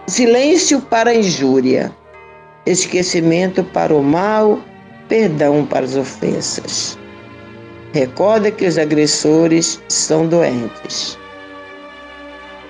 silêncio 0.07 0.81
para 0.81 1.11
a 1.11 1.15
injúria, 1.15 1.91
esquecimento 2.65 3.65
para 3.65 3.95
o 3.95 4.03
mal 4.03 4.61
perdão 5.09 5.65
para 5.65 5.85
as 5.85 5.97
ofensas. 5.97 6.99
Recorda 7.93 8.51
que 8.51 8.67
os 8.67 8.79
agressores 8.79 9.81
são 9.89 10.27
doentes. 10.27 11.19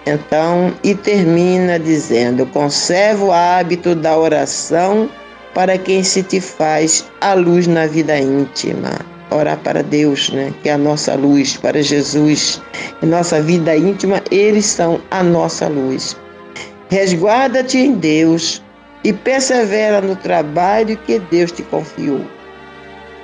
Então, 0.06 0.72
e 0.82 0.94
termina 0.94 1.78
dizendo: 1.78 2.46
conserva 2.46 3.24
o 3.24 3.32
hábito 3.32 3.94
da 3.94 4.16
oração 4.16 5.10
para 5.54 5.76
quem 5.76 6.02
se 6.02 6.22
te 6.22 6.40
faz 6.40 7.04
a 7.20 7.34
luz 7.34 7.66
na 7.66 7.86
vida 7.86 8.18
íntima. 8.18 8.90
Orar 9.30 9.58
para 9.58 9.82
Deus, 9.82 10.30
né? 10.30 10.54
que 10.62 10.70
é 10.70 10.72
a 10.72 10.78
nossa 10.78 11.14
luz, 11.14 11.56
para 11.56 11.82
Jesus. 11.82 12.62
Em 13.02 13.06
nossa 13.06 13.42
vida 13.42 13.76
íntima, 13.76 14.22
eles 14.30 14.64
são 14.64 15.00
a 15.10 15.22
nossa 15.22 15.68
luz. 15.68 16.16
Resguarda-te 16.88 17.76
em 17.76 17.92
Deus 17.92 18.62
e 19.04 19.12
persevera 19.12 20.00
no 20.00 20.16
trabalho 20.16 20.96
que 21.06 21.18
Deus 21.18 21.52
te 21.52 21.62
confiou. 21.62 22.20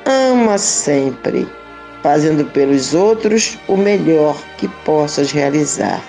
Ama 0.07 0.59
sempre, 0.59 1.49
fazendo 2.03 2.45
pelos 2.53 2.95
outros 2.95 3.59
o 3.69 3.77
melhor 3.77 4.37
que 4.59 4.69
possas 4.85 5.33
realizar. 5.33 6.03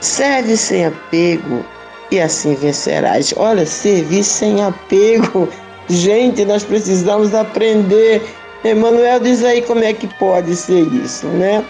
Serve 0.00 0.56
sem 0.56 0.86
apego 0.86 1.64
e 2.10 2.20
assim 2.20 2.54
vencerás. 2.54 3.32
Olha, 3.36 3.66
servir 3.66 4.24
sem 4.24 4.62
apego. 4.62 5.48
Gente, 5.88 6.44
nós 6.44 6.64
precisamos 6.64 7.34
aprender. 7.34 8.22
Emmanuel 8.64 9.20
diz 9.20 9.44
aí 9.44 9.62
como 9.62 9.84
é 9.84 9.92
que 9.92 10.06
pode 10.18 10.54
ser 10.54 10.86
isso, 10.92 11.26
né? 11.26 11.64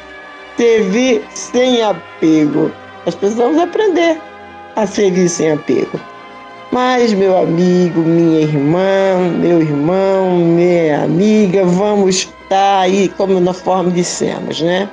Servir 0.57 1.23
sem 1.35 1.83
apego. 1.83 2.73
Nós 3.05 3.15
precisamos 3.15 3.59
aprender 3.59 4.19
a 4.77 4.87
servir 4.87 5.29
sem 5.29 5.53
apego. 5.53 6.01
Mas, 6.71 7.15
meu 7.15 7.37
amigo, 7.37 8.01
minha 8.01 8.41
irmã, 8.43 9.17
meu 9.39 9.63
irmão, 9.63 10.37
minha 10.37 11.05
amiga, 11.05 11.65
vamos 11.65 12.17
estar 12.17 12.81
aí, 12.81 13.09
como 13.17 13.41
na 13.41 13.55
forma 13.55 13.91
dissemos, 13.91 14.61
né? 14.61 14.89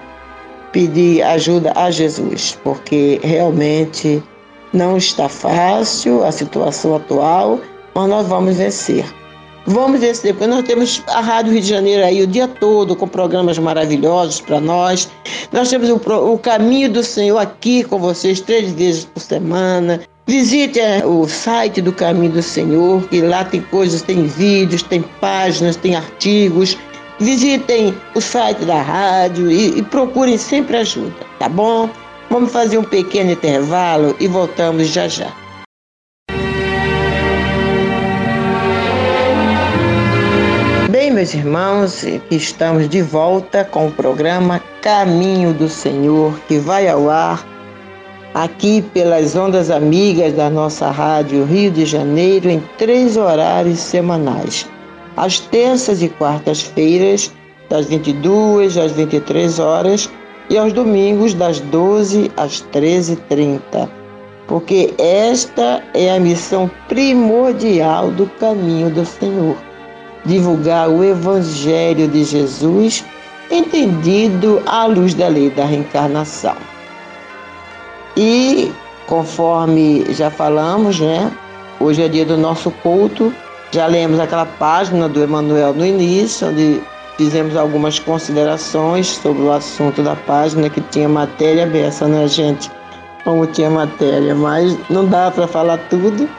Pedir 0.71 1.21
ajuda 1.23 1.73
a 1.75 1.91
Jesus, 1.91 2.57
porque 2.63 3.19
realmente 3.21 4.23
não 4.71 4.95
está 4.95 5.27
fácil 5.27 6.23
a 6.23 6.31
situação 6.31 6.95
atual, 6.95 7.59
mas 7.93 8.09
nós 8.09 8.25
vamos 8.25 8.55
vencer. 8.55 9.05
Vamos 9.67 9.99
vencer, 9.99 10.33
porque 10.33 10.47
nós 10.47 10.63
temos 10.63 11.03
a 11.07 11.19
Rádio 11.19 11.51
Rio 11.53 11.61
de 11.61 11.67
Janeiro 11.67 12.05
aí 12.05 12.21
o 12.21 12.27
dia 12.27 12.47
todo 12.47 12.95
com 12.95 13.07
programas 13.07 13.57
maravilhosos 13.57 14.39
para 14.39 14.61
nós. 14.61 15.09
Nós 15.51 15.69
temos 15.69 15.89
o, 15.89 15.95
o 15.95 16.37
Caminho 16.37 16.89
do 16.89 17.03
Senhor 17.03 17.37
aqui 17.37 17.83
com 17.83 17.99
vocês 17.99 18.39
três 18.39 18.71
vezes 18.71 19.05
por 19.05 19.19
semana. 19.19 19.99
Visite 20.27 20.79
é, 20.79 21.05
o 21.05 21.27
site 21.27 21.83
do 21.83 21.93
Caminho 21.93 22.31
do 22.31 22.41
Senhor, 22.41 23.07
que 23.09 23.21
lá 23.21 23.45
tem 23.45 23.61
coisas, 23.61 24.01
tem 24.01 24.25
vídeos, 24.25 24.81
tem 24.81 25.03
páginas, 25.21 25.75
tem 25.75 25.95
artigos. 25.95 26.75
Visitem 27.19 27.95
o 28.15 28.19
site 28.19 28.65
da 28.65 28.81
rádio 28.81 29.51
e, 29.51 29.77
e 29.77 29.83
procurem 29.83 30.35
sempre 30.35 30.77
ajuda, 30.77 31.13
tá 31.37 31.47
bom? 31.47 31.87
Vamos 32.31 32.51
fazer 32.51 32.79
um 32.79 32.83
pequeno 32.83 33.31
intervalo 33.33 34.15
e 34.19 34.27
voltamos 34.27 34.87
já 34.87 35.07
já. 35.07 35.31
Bem, 40.89 41.11
meus 41.11 41.35
irmãos, 41.35 42.03
estamos 42.31 42.89
de 42.89 43.03
volta 43.03 43.63
com 43.63 43.87
o 43.87 43.91
programa 43.91 44.59
Caminho 44.81 45.53
do 45.53 45.69
Senhor, 45.69 46.33
que 46.47 46.57
vai 46.57 46.87
ao 46.87 47.11
ar 47.11 47.54
aqui 48.35 48.81
pelas 48.93 49.33
ondas 49.33 49.71
amigas 49.71 50.33
da 50.33 50.49
nossa 50.49 50.91
rádio 50.91 51.45
Rio 51.45 51.71
de 51.71 51.85
Janeiro 51.85 52.49
em 52.49 52.61
três 52.77 53.15
horários 53.15 53.79
semanais. 53.79 54.67
Às 55.15 55.39
terças 55.39 56.03
e 56.03 56.09
quartas-feiras, 56.09 57.31
das 57.69 57.85
22 57.85 58.77
às 58.77 58.91
23 58.91 59.57
horas, 59.57 60.09
e 60.49 60.57
aos 60.57 60.73
domingos, 60.73 61.33
das 61.33 61.61
12 61.61 62.29
às 62.35 62.61
13h30. 62.73 63.89
Porque 64.47 64.93
esta 64.99 65.81
é 65.93 66.13
a 66.13 66.19
missão 66.19 66.69
primordial 66.89 68.11
do 68.11 68.27
caminho 68.37 68.89
do 68.89 69.05
Senhor: 69.05 69.55
divulgar 70.25 70.89
o 70.89 71.05
Evangelho 71.05 72.09
de 72.09 72.25
Jesus, 72.25 73.05
entendido 73.49 74.61
à 74.65 74.85
luz 74.85 75.13
da 75.13 75.29
lei 75.29 75.49
da 75.49 75.63
reencarnação. 75.63 76.74
E 78.17 78.71
conforme 79.07 80.05
já 80.13 80.29
falamos, 80.29 80.99
né? 80.99 81.31
Hoje 81.79 82.03
é 82.03 82.07
dia 82.07 82.25
do 82.25 82.37
nosso 82.37 82.71
culto. 82.71 83.33
Já 83.71 83.87
lemos 83.87 84.19
aquela 84.19 84.45
página 84.45 85.09
do 85.09 85.21
Emanuel 85.21 85.73
no 85.73 85.85
início, 85.85 86.47
onde 86.47 86.81
fizemos 87.17 87.55
algumas 87.55 87.99
considerações 87.99 89.07
sobre 89.07 89.43
o 89.43 89.51
assunto 89.51 90.01
da 90.01 90.15
página 90.15 90.69
que 90.69 90.81
tinha 90.81 91.09
matéria 91.09 91.65
dessa, 91.65 92.07
né, 92.07 92.27
gente? 92.27 92.71
Como 93.23 93.45
tinha 93.47 93.69
matéria, 93.69 94.35
mas 94.35 94.77
não 94.89 95.05
dá 95.05 95.31
para 95.31 95.47
falar 95.47 95.77
tudo 95.89 96.29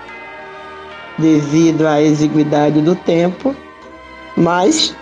devido 1.18 1.86
à 1.86 2.00
exiguidade 2.00 2.80
do 2.80 2.94
tempo, 2.94 3.54
mas 4.36 4.94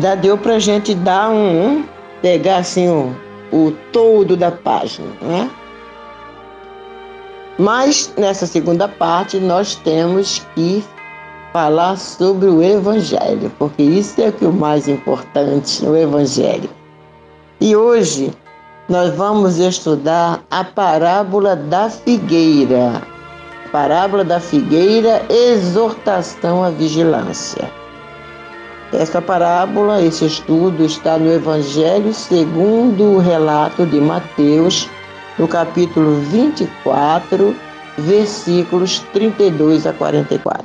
já 0.00 0.14
deu 0.14 0.36
para 0.36 0.58
gente 0.58 0.94
dar 0.94 1.30
um, 1.30 1.84
pegar 2.20 2.58
assim 2.58 2.88
o, 2.88 3.14
o 3.52 3.72
todo 3.92 4.36
da 4.36 4.50
página, 4.50 5.08
né? 5.22 5.50
Mas 7.58 8.12
nessa 8.18 8.46
segunda 8.46 8.86
parte 8.86 9.38
nós 9.38 9.76
temos 9.76 10.46
que 10.54 10.84
falar 11.52 11.96
sobre 11.96 12.48
o 12.48 12.62
Evangelho, 12.62 13.50
porque 13.58 13.82
isso 13.82 14.20
é, 14.20 14.26
é 14.26 14.46
o 14.46 14.52
mais 14.52 14.88
importante, 14.88 15.86
o 15.86 15.96
Evangelho. 15.96 16.68
E 17.60 17.74
hoje 17.74 18.30
nós 18.88 19.14
vamos 19.14 19.58
estudar 19.58 20.42
a 20.50 20.62
parábola 20.62 21.56
da 21.56 21.88
figueira. 21.88 23.02
Parábola 23.72 24.22
da 24.22 24.38
figueira, 24.38 25.24
exortação 25.30 26.62
à 26.62 26.70
vigilância. 26.70 27.70
Essa 28.98 29.20
parábola, 29.20 30.00
esse 30.00 30.24
estudo 30.24 30.82
está 30.82 31.18
no 31.18 31.30
Evangelho 31.30 32.14
segundo 32.14 33.16
o 33.16 33.18
relato 33.18 33.84
de 33.84 34.00
Mateus, 34.00 34.88
no 35.38 35.46
capítulo 35.46 36.18
24, 36.30 37.54
versículos 37.98 39.00
32 39.12 39.86
a 39.86 39.92
44. 39.92 40.64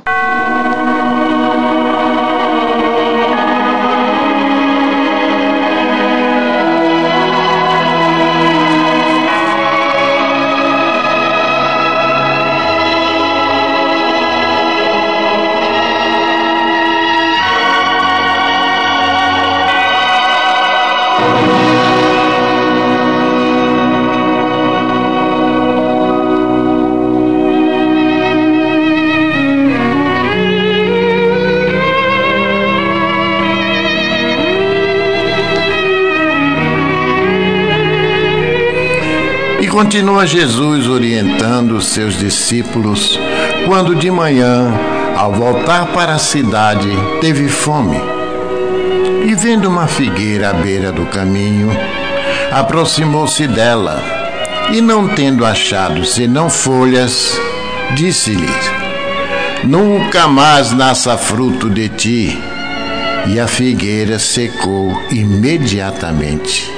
Continua 39.92 40.26
Jesus 40.26 40.88
orientando 40.88 41.72
os 41.72 41.84
seus 41.88 42.18
discípulos 42.18 43.20
quando 43.66 43.94
de 43.94 44.10
manhã, 44.10 44.72
ao 45.14 45.34
voltar 45.34 45.88
para 45.88 46.14
a 46.14 46.18
cidade, 46.18 46.88
teve 47.20 47.46
fome. 47.46 48.00
E 49.26 49.34
vendo 49.34 49.68
uma 49.68 49.86
figueira 49.86 50.48
à 50.48 50.54
beira 50.54 50.90
do 50.90 51.04
caminho, 51.04 51.68
aproximou-se 52.50 53.46
dela 53.46 54.02
e, 54.72 54.80
não 54.80 55.08
tendo 55.08 55.44
achado 55.44 56.06
senão 56.06 56.48
folhas, 56.48 57.38
disse-lhe: 57.94 58.48
Nunca 59.62 60.26
mais 60.26 60.72
nasça 60.72 61.18
fruto 61.18 61.68
de 61.68 61.90
ti. 61.90 62.42
E 63.26 63.38
a 63.38 63.46
figueira 63.46 64.18
secou 64.18 64.98
imediatamente. 65.10 66.71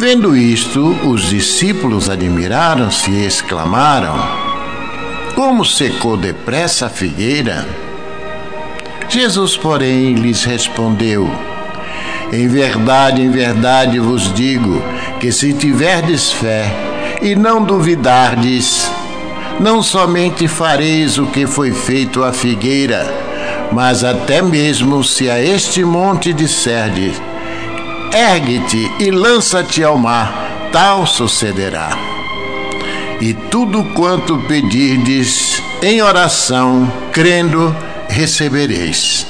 Vendo 0.00 0.34
isto, 0.34 0.96
os 1.06 1.28
discípulos 1.28 2.08
admiraram-se 2.08 3.10
e 3.10 3.26
exclamaram: 3.26 4.14
Como 5.34 5.62
secou 5.62 6.16
depressa 6.16 6.86
a 6.86 6.88
figueira? 6.88 7.68
Jesus, 9.10 9.58
porém, 9.58 10.14
lhes 10.14 10.42
respondeu: 10.42 11.30
Em 12.32 12.48
verdade, 12.48 13.20
em 13.20 13.30
verdade 13.30 13.98
vos 13.98 14.32
digo 14.32 14.82
que 15.20 15.30
se 15.30 15.52
tiverdes 15.52 16.32
fé 16.32 16.72
e 17.20 17.36
não 17.36 17.62
duvidardes, 17.62 18.90
não 19.60 19.82
somente 19.82 20.48
fareis 20.48 21.18
o 21.18 21.26
que 21.26 21.46
foi 21.46 21.72
feito 21.72 22.24
à 22.24 22.32
figueira, 22.32 23.06
mas 23.70 24.02
até 24.02 24.40
mesmo 24.40 25.04
se 25.04 25.28
a 25.28 25.38
este 25.38 25.84
monte 25.84 26.32
disserdes: 26.32 27.20
Ergue-te 28.12 28.90
e 28.98 29.10
lança-te 29.10 29.84
ao 29.84 29.96
mar, 29.96 30.68
tal 30.72 31.06
sucederá. 31.06 31.90
E 33.20 33.32
tudo 33.32 33.84
quanto 33.94 34.36
pedirdes 34.48 35.62
em 35.80 36.02
oração, 36.02 36.90
crendo, 37.12 37.74
recebereis. 38.08 39.26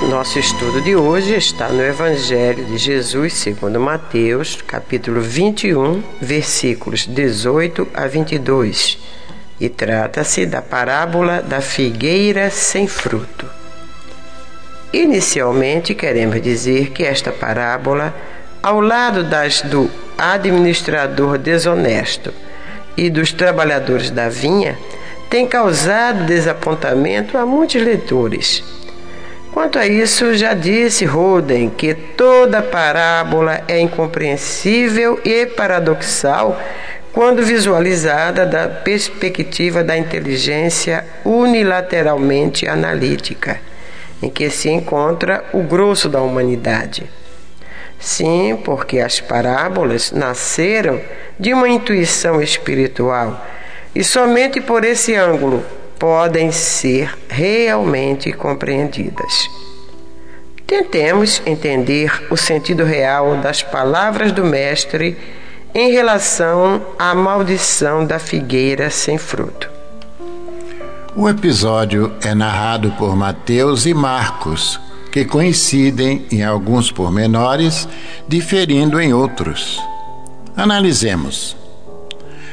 Nosso 0.00 0.38
estudo 0.38 0.80
de 0.80 0.96
hoje 0.96 1.34
está 1.34 1.68
no 1.68 1.82
Evangelho 1.82 2.64
de 2.64 2.78
Jesus 2.78 3.34
segundo 3.34 3.78
Mateus, 3.78 4.60
capítulo 4.66 5.20
21, 5.20 6.02
versículos 6.20 7.06
18 7.06 7.88
a 7.92 8.06
22, 8.06 8.98
e 9.60 9.68
trata-se 9.68 10.46
da 10.46 10.62
parábola 10.62 11.42
da 11.42 11.60
figueira 11.60 12.48
sem 12.50 12.86
fruto. 12.86 13.46
Inicialmente, 14.92 15.94
queremos 15.94 16.40
dizer 16.40 16.90
que 16.90 17.04
esta 17.04 17.30
parábola, 17.30 18.14
ao 18.62 18.80
lado 18.80 19.24
das 19.24 19.62
do 19.62 19.90
administrador 20.16 21.38
desonesto 21.38 22.32
e 22.96 23.10
dos 23.10 23.32
trabalhadores 23.32 24.10
da 24.10 24.28
vinha, 24.28 24.78
tem 25.28 25.46
causado 25.46 26.24
desapontamento 26.24 27.36
a 27.36 27.44
muitos 27.44 27.82
leitores 27.82 28.62
Quanto 29.62 29.78
a 29.78 29.86
isso, 29.86 30.34
já 30.34 30.54
disse 30.54 31.04
Roden 31.04 31.70
que 31.70 31.94
toda 31.94 32.60
parábola 32.60 33.62
é 33.68 33.78
incompreensível 33.78 35.20
e 35.24 35.46
paradoxal 35.46 36.60
quando 37.12 37.44
visualizada 37.44 38.44
da 38.44 38.68
perspectiva 38.68 39.84
da 39.84 39.96
inteligência 39.96 41.06
unilateralmente 41.24 42.66
analítica, 42.66 43.60
em 44.20 44.28
que 44.28 44.50
se 44.50 44.68
encontra 44.68 45.44
o 45.52 45.62
grosso 45.62 46.08
da 46.08 46.20
humanidade. 46.20 47.08
Sim, 48.00 48.60
porque 48.64 48.98
as 48.98 49.20
parábolas 49.20 50.10
nasceram 50.10 51.00
de 51.38 51.54
uma 51.54 51.68
intuição 51.68 52.42
espiritual 52.42 53.46
e 53.94 54.02
somente 54.02 54.60
por 54.60 54.84
esse 54.84 55.14
ângulo 55.14 55.64
podem 56.02 56.50
ser 56.50 57.16
realmente 57.28 58.32
compreendidas. 58.32 59.48
Tentemos 60.66 61.40
entender 61.46 62.26
o 62.28 62.36
sentido 62.36 62.82
real 62.82 63.36
das 63.36 63.62
palavras 63.62 64.32
do 64.32 64.44
Mestre 64.44 65.16
em 65.72 65.92
relação 65.92 66.84
à 66.98 67.14
maldição 67.14 68.04
da 68.04 68.18
figueira 68.18 68.90
sem 68.90 69.16
fruto. 69.16 69.70
O 71.14 71.28
episódio 71.28 72.12
é 72.20 72.34
narrado 72.34 72.90
por 72.98 73.14
Mateus 73.14 73.86
e 73.86 73.94
Marcos, 73.94 74.80
que 75.12 75.24
coincidem 75.24 76.26
em 76.32 76.42
alguns 76.42 76.90
pormenores, 76.90 77.86
diferindo 78.26 79.00
em 79.00 79.14
outros. 79.14 79.80
Analisemos. 80.56 81.61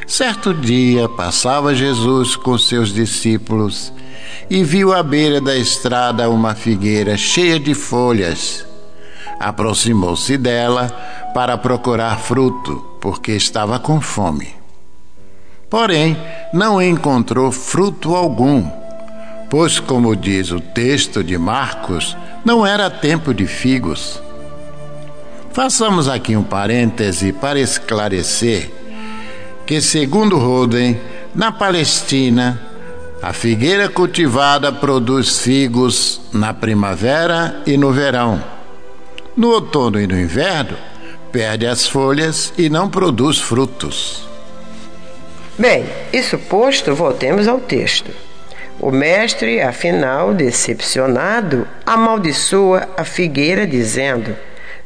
Certo 0.10 0.56
dia 0.56 1.08
passava 1.08 1.76
Jesus 1.76 2.36
com 2.36 2.58
seus 2.58 2.91
discípulos 2.91 3.93
e 4.50 4.63
viu 4.63 4.91
à 4.91 5.04
beira 5.04 5.39
da 5.39 5.56
estrada 5.56 6.28
uma 6.32 6.56
figueira 6.56 7.15
cheia 7.15 7.60
de 7.60 7.76
folhas. 7.76 8.65
Aproximou-se 9.39 10.36
dela 10.36 10.88
para 11.32 11.56
procurar 11.60 12.17
fruto, 12.17 12.84
porque 13.00 13.34
estava 13.34 13.78
com 13.78 14.02
fome. 14.02 14.56
Porém, 15.69 16.17
não 16.52 16.82
encontrou 16.82 17.52
fruto 17.52 18.15
algum, 18.15 18.67
pois, 19.48 19.80
como 19.80 20.15
diz 20.15 20.50
o 20.50 20.60
texto 20.60 21.24
de 21.24 21.38
Marcos, 21.38 22.17
não 22.43 22.65
era 22.65 22.89
tempo 22.89 23.32
de 23.32 23.45
figos. 23.45 24.19
Façamos 25.54 26.10
aqui 26.10 26.36
um 26.36 26.43
parêntese 26.43 27.32
para 27.32 27.60
esclarecer 27.60 28.78
que, 29.69 29.79
segundo 29.82 30.39
Roden, 30.39 30.99
na 31.36 31.51
Palestina, 31.51 32.60
a 33.21 33.32
figueira 33.32 33.88
cultivada 33.88 34.73
produz 34.73 35.41
figos 35.41 36.19
na 36.34 36.55
primavera 36.55 37.62
e 37.67 37.77
no 37.77 37.91
verão. 37.91 38.43
No 39.38 39.49
outono 39.49 40.01
e 40.01 40.08
no 40.08 40.19
inverno, 40.19 40.75
perde 41.32 41.67
as 41.67 41.88
folhas 41.88 42.51
e 42.58 42.67
não 42.67 42.89
produz 42.89 43.38
frutos. 43.38 44.27
Bem, 45.55 45.86
isso 46.12 46.39
posto, 46.39 46.95
voltemos 46.95 47.47
ao 47.47 47.60
texto. 47.60 48.10
O 48.79 48.89
mestre, 48.89 49.62
afinal, 49.62 50.34
decepcionado, 50.34 51.67
amaldiçoa 51.86 52.89
a 52.97 53.03
figueira, 53.03 53.67
dizendo: 53.67 54.36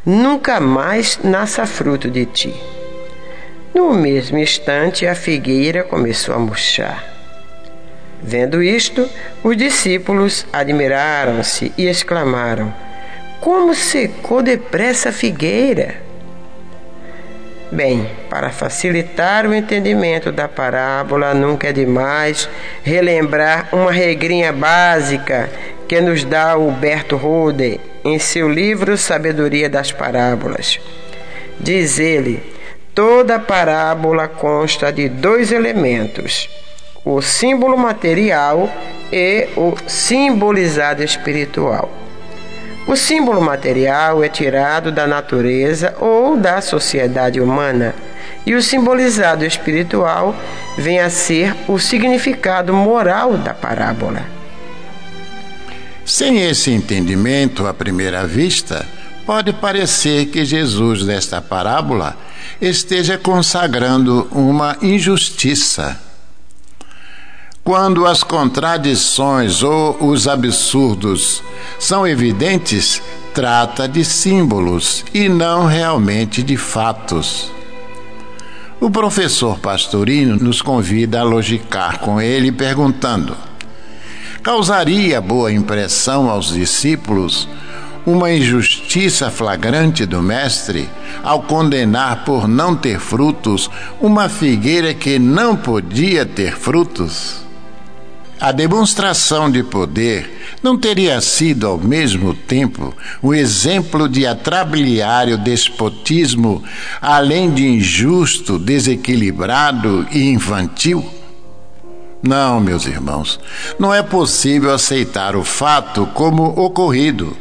Nunca 0.06 0.60
mais 0.60 1.20
nasça 1.24 1.66
fruto 1.66 2.12
de 2.12 2.26
ti. 2.26 2.54
No 3.74 3.94
mesmo 3.94 4.38
instante, 4.38 5.08
a 5.08 5.16
figueira 5.16 5.84
começou 5.84 6.36
a 6.36 6.40
murchar. 6.40 7.04
Vendo 8.22 8.62
isto, 8.62 9.10
os 9.44 9.58
discípulos 9.58 10.46
admiraram-se 10.54 11.74
e 11.78 11.88
exclamaram: 11.88 12.74
Como 13.42 13.74
secou 13.74 14.44
depressa 14.44 15.10
a 15.10 15.12
figueira! 15.12 15.96
Bem, 17.72 18.08
para 18.30 18.52
facilitar 18.52 19.48
o 19.48 19.54
entendimento 19.54 20.32
da 20.32 20.48
parábola, 20.48 21.34
nunca 21.34 21.70
é 21.70 21.74
demais 21.74 22.48
relembrar 22.84 23.70
uma 23.74 23.92
regrinha 23.92 24.54
básica 24.54 25.50
que 25.88 26.00
nos 26.00 26.24
dá 26.24 26.56
Huberto 26.56 27.18
Rode 27.18 27.82
em 28.06 28.20
seu 28.20 28.48
livro 28.48 28.96
Sabedoria 28.96 29.68
das 29.68 29.92
Parábolas. 29.92 30.80
Diz 31.60 31.98
ele: 31.98 32.53
toda 32.94 33.40
parábola 33.40 34.28
consta 34.28 34.92
de 34.92 35.10
dois 35.10 35.52
elementos: 35.52 36.50
o 37.04 37.22
símbolo 37.22 37.78
material 37.78 38.70
e 39.12 39.50
o 39.56 39.76
simbolizado 39.88 41.04
espiritual. 41.04 41.92
O 42.88 42.96
símbolo 42.96 43.42
material 43.42 44.24
é 44.24 44.28
tirado 44.28 44.92
da 44.92 45.08
natureza 45.08 45.96
ou 46.00 46.36
da 46.36 46.60
sociedade 46.62 47.40
humana, 47.40 47.96
e 48.46 48.56
o 48.56 48.62
simbolizado 48.62 49.46
espiritual 49.46 50.36
vem 50.78 51.00
a 51.00 51.10
ser 51.10 51.56
o 51.68 51.80
significado 51.80 52.74
moral 52.74 53.38
da 53.38 53.54
parábola. 53.54 54.26
Sem 56.06 56.42
esse 56.42 56.72
entendimento 56.72 57.66
à 57.66 57.74
primeira 57.74 58.28
vista, 58.28 58.86
pode 59.26 59.54
parecer 59.54 60.28
que 60.28 60.46
Jesus, 60.46 61.04
nesta 61.04 61.42
parábola, 61.42 62.16
esteja 62.62 63.18
consagrando 63.18 64.28
uma 64.32 64.78
injustiça 64.82 66.00
quando 67.64 68.06
as 68.06 68.24
contradições 68.24 69.64
ou 69.64 70.10
os 70.10 70.28
absurdos 70.28 71.42
são 71.80 72.06
evidentes, 72.06 73.02
trata 73.34 73.88
de 73.88 74.04
símbolos 74.04 75.06
e 75.14 75.30
não 75.30 75.66
realmente 75.66 76.44
de 76.44 76.58
fatos. 76.58 77.50
O 78.82 78.92
professor 78.92 79.58
Pastorino 79.60 80.36
nos 80.36 80.62
convida 80.62 81.22
a 81.22 81.24
logicar 81.24 82.00
com 82.00 82.20
ele 82.20 82.52
perguntando: 82.52 83.34
causaria 84.44 85.22
boa 85.22 85.50
impressão 85.50 86.30
aos 86.30 86.54
discípulos 86.54 87.48
uma 88.06 88.32
injustiça 88.32 89.32
flagrante 89.32 90.06
do 90.06 90.22
Mestre 90.22 90.90
ao 91.24 91.44
condenar 91.44 92.26
por 92.26 92.48
não 92.48 92.76
ter 92.76 93.00
frutos 93.00 93.70
uma 94.02 94.28
figueira 94.28 94.94
que 94.94 95.18
não 95.18 95.56
podia 95.56 96.26
ter 96.26 96.58
frutos? 96.58 97.44
A 98.40 98.52
demonstração 98.52 99.50
de 99.50 99.64
poder 99.64 100.58
não 100.62 100.78
teria 100.78 101.22
sido 101.22 101.66
ao 101.66 101.78
mesmo 101.78 102.34
tempo 102.34 102.94
um 103.22 103.34
exemplo 103.34 104.10
de 104.10 104.28
atrabiliário 104.28 105.38
despotismo, 105.38 106.62
além 107.02 107.50
de 107.52 107.66
injusto, 107.66 108.60
desequilibrado 108.60 110.06
e 110.12 110.30
infantil? 110.30 111.10
Não, 112.22 112.60
meus 112.60 112.86
irmãos, 112.86 113.40
não 113.80 113.94
é 113.94 114.04
possível 114.04 114.74
aceitar 114.74 115.38
o 115.38 115.44
fato 115.44 116.06
como 116.08 116.44
ocorrido. 116.44 117.38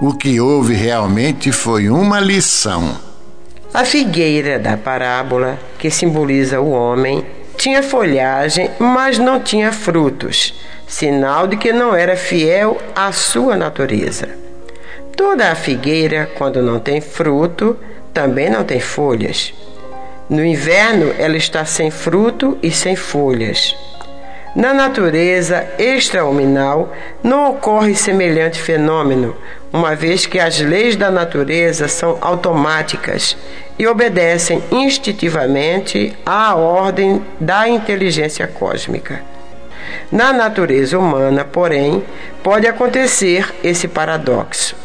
O 0.00 0.12
que 0.12 0.40
houve 0.40 0.74
realmente 0.74 1.52
foi 1.52 1.88
uma 1.88 2.18
lição. 2.18 2.96
A 3.72 3.84
figueira 3.84 4.58
da 4.58 4.76
parábola, 4.76 5.58
que 5.78 5.88
simboliza 5.88 6.60
o 6.60 6.70
homem, 6.70 7.24
tinha 7.56 7.82
folhagem, 7.82 8.70
mas 8.78 9.18
não 9.18 9.38
tinha 9.40 9.72
frutos, 9.72 10.52
sinal 10.86 11.46
de 11.46 11.56
que 11.56 11.72
não 11.72 11.94
era 11.94 12.16
fiel 12.16 12.76
à 12.94 13.12
sua 13.12 13.56
natureza. 13.56 14.28
Toda 15.16 15.50
a 15.50 15.54
figueira, 15.54 16.28
quando 16.36 16.60
não 16.60 16.80
tem 16.80 17.00
fruto, 17.00 17.76
também 18.12 18.50
não 18.50 18.64
tem 18.64 18.80
folhas. 18.80 19.54
No 20.28 20.44
inverno, 20.44 21.14
ela 21.18 21.36
está 21.36 21.64
sem 21.64 21.90
fruto 21.90 22.58
e 22.62 22.70
sem 22.70 22.96
folhas. 22.96 23.76
Na 24.54 24.72
natureza 24.72 25.66
extrahuminal 25.80 26.92
não 27.24 27.50
ocorre 27.50 27.96
semelhante 27.96 28.62
fenômeno, 28.62 29.36
uma 29.72 29.96
vez 29.96 30.26
que 30.26 30.38
as 30.38 30.60
leis 30.60 30.94
da 30.94 31.10
natureza 31.10 31.88
são 31.88 32.16
automáticas 32.20 33.36
e 33.76 33.84
obedecem 33.84 34.62
instintivamente 34.70 36.16
à 36.24 36.54
ordem 36.54 37.20
da 37.40 37.68
inteligência 37.68 38.46
cósmica. 38.46 39.20
Na 40.12 40.32
natureza 40.32 40.96
humana, 40.96 41.44
porém, 41.44 42.04
pode 42.40 42.68
acontecer 42.68 43.52
esse 43.64 43.88
paradoxo: 43.88 44.76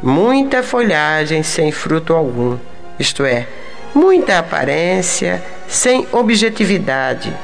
muita 0.00 0.62
folhagem 0.62 1.42
sem 1.42 1.72
fruto 1.72 2.14
algum, 2.14 2.56
isto 3.00 3.24
é, 3.24 3.48
muita 3.92 4.38
aparência 4.38 5.42
sem 5.66 6.06
objetividade 6.12 7.34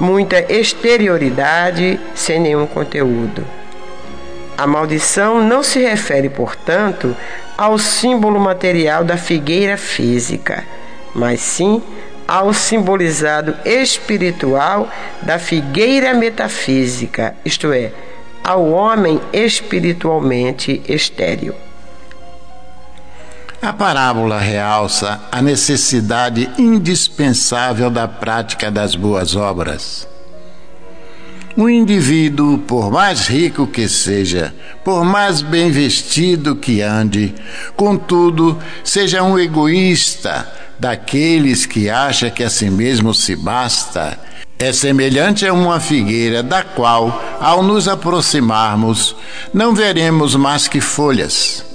muita 0.00 0.50
exterioridade 0.50 2.00
sem 2.14 2.40
nenhum 2.40 2.66
conteúdo. 2.66 3.46
A 4.56 4.66
maldição 4.66 5.42
não 5.42 5.62
se 5.62 5.78
refere, 5.78 6.28
portanto, 6.28 7.14
ao 7.56 7.78
símbolo 7.78 8.40
material 8.40 9.04
da 9.04 9.16
figueira 9.16 9.76
física, 9.76 10.64
mas 11.14 11.40
sim 11.40 11.82
ao 12.26 12.54
simbolizado 12.54 13.56
espiritual 13.64 14.88
da 15.20 15.38
figueira 15.38 16.14
metafísica, 16.14 17.34
isto 17.44 17.72
é, 17.72 17.92
ao 18.42 18.70
homem 18.70 19.20
espiritualmente 19.32 20.80
estéril. 20.88 21.54
A 23.62 23.74
parábola 23.74 24.38
realça 24.38 25.20
a 25.30 25.42
necessidade 25.42 26.48
indispensável 26.56 27.90
da 27.90 28.08
prática 28.08 28.70
das 28.70 28.94
boas 28.94 29.36
obras. 29.36 30.08
Um 31.54 31.68
indivíduo, 31.68 32.56
por 32.56 32.90
mais 32.90 33.28
rico 33.28 33.66
que 33.66 33.86
seja, 33.86 34.54
por 34.82 35.04
mais 35.04 35.42
bem 35.42 35.70
vestido 35.70 36.56
que 36.56 36.80
ande, 36.80 37.34
contudo, 37.76 38.58
seja 38.82 39.22
um 39.22 39.38
egoísta 39.38 40.50
daqueles 40.78 41.66
que 41.66 41.90
acha 41.90 42.30
que 42.30 42.42
a 42.42 42.48
si 42.48 42.70
mesmo 42.70 43.12
se 43.12 43.36
basta, 43.36 44.18
é 44.58 44.72
semelhante 44.72 45.46
a 45.46 45.52
uma 45.52 45.78
figueira 45.78 46.42
da 46.42 46.62
qual, 46.62 47.22
ao 47.38 47.62
nos 47.62 47.88
aproximarmos, 47.88 49.14
não 49.52 49.74
veremos 49.74 50.34
mais 50.34 50.66
que 50.66 50.80
folhas 50.80 51.69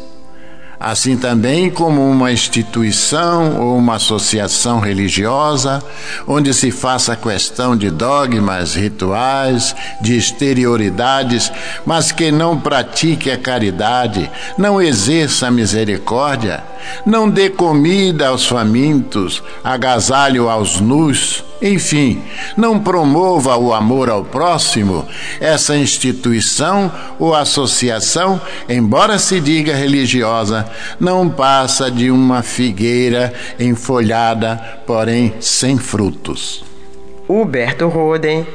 assim 0.80 1.18
também 1.18 1.70
como 1.70 2.10
uma 2.10 2.32
instituição 2.32 3.60
ou 3.62 3.78
uma 3.78 3.96
associação 3.96 4.80
religiosa, 4.80 5.84
onde 6.28 6.54
se 6.54 6.72
faça 6.72 7.16
questão 7.16 7.76
de 7.76 7.90
dogmas, 7.90 8.76
rituais, 8.76 9.76
de 10.02 10.18
exterioridades, 10.18 11.52
mas 11.86 12.12
que 12.12 12.32
não 12.32 12.60
pratique 12.60 13.32
a 13.32 13.38
caridade, 13.38 14.30
não 14.58 14.82
exerça 14.82 15.48
a 15.48 15.52
misericórdia, 15.52 16.64
não 17.06 17.30
dê 17.30 17.50
comida 17.50 18.28
aos 18.28 18.46
famintos, 18.46 19.42
agasalho 19.64 20.50
aos 20.50 20.80
nus, 20.80 21.44
enfim, 21.62 22.22
não 22.58 22.80
promova 22.80 23.58
o 23.58 23.74
amor 23.74 24.10
ao 24.10 24.24
próximo, 24.24 25.08
essa 25.40 25.76
instituição 25.76 26.92
ou 27.18 27.34
associação, 27.34 28.40
embora 28.68 29.18
se 29.18 29.40
diga 29.40 29.74
religiosa, 29.76 30.70
não 31.00 31.30
passa 31.30 31.90
de 31.90 32.12
uma 32.12 32.44
figueira 32.44 33.34
enfolhada, 33.60 34.82
porém 34.86 35.34
sem 35.40 35.78
frutos. 35.78 36.64
Huberto 37.28 37.88
Roden 37.88 38.46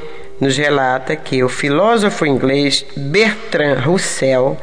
nos 0.40 0.56
relata 0.56 1.16
que 1.16 1.42
o 1.42 1.48
filósofo 1.48 2.24
inglês 2.24 2.84
Bertrand 2.96 3.80
Russell, 3.80 4.56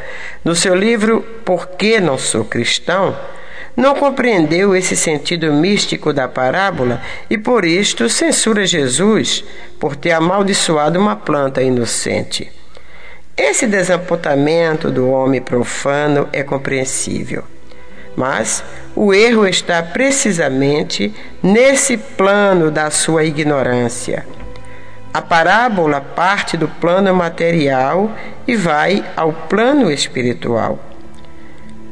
no 0.44 0.56
seu 0.56 0.76
livro 0.76 1.22
Por 1.46 1.68
que 1.68 2.00
não 2.00 2.18
sou 2.18 2.44
cristão, 2.44 3.16
não 3.78 3.94
compreendeu 3.94 4.76
esse 4.76 4.96
sentido 4.96 5.54
místico 5.54 6.12
da 6.12 6.28
parábola 6.28 7.00
e 7.30 7.38
por 7.38 7.64
isto 7.64 8.10
censura 8.10 8.66
Jesus 8.66 9.44
por 9.80 9.96
ter 9.96 10.14
amaldiçoado 10.14 11.00
uma 11.00 11.16
planta 11.16 11.62
inocente. 11.62 12.52
Esse 13.38 13.68
desapontamento 13.68 14.90
do 14.90 15.08
homem 15.12 15.40
profano 15.40 16.28
é 16.34 16.42
compreensível, 16.42 17.44
mas 18.16 18.64
o 18.96 19.14
erro 19.14 19.48
está 19.48 19.84
precisamente 19.84 21.14
nesse 21.44 21.98
plano 21.98 22.72
da 22.72 22.90
sua 22.90 23.26
ignorância. 23.26 24.26
A 25.14 25.22
parábola 25.22 26.02
parte 26.02 26.58
do 26.58 26.68
plano 26.68 27.14
material 27.14 28.12
e 28.48 28.56
vai 28.56 29.06
ao 29.16 29.32
plano 29.32 29.92
espiritual. 29.92 30.80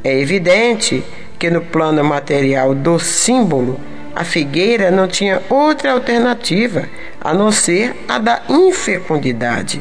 É 0.02 0.20
evidente 0.20 1.02
que 1.02 1.25
no 1.50 1.60
plano 1.60 2.02
material 2.02 2.74
do 2.74 2.98
símbolo, 2.98 3.78
a 4.14 4.24
figueira 4.24 4.90
não 4.90 5.06
tinha 5.06 5.42
outra 5.50 5.92
alternativa 5.92 6.88
a 7.20 7.34
não 7.34 7.52
ser 7.52 7.94
a 8.08 8.18
da 8.18 8.42
infecundidade. 8.48 9.80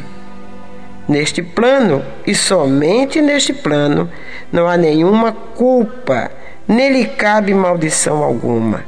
Neste 1.08 1.42
plano, 1.42 2.04
e 2.28 2.36
somente 2.36 3.22
neste 3.22 3.54
plano, 3.54 4.10
não 4.52 4.68
há 4.68 4.76
nenhuma 4.76 5.32
culpa, 5.32 6.30
nem 6.68 6.92
lhe 6.92 7.06
cabe 7.06 7.54
maldição 7.54 8.24
alguma. 8.24 8.84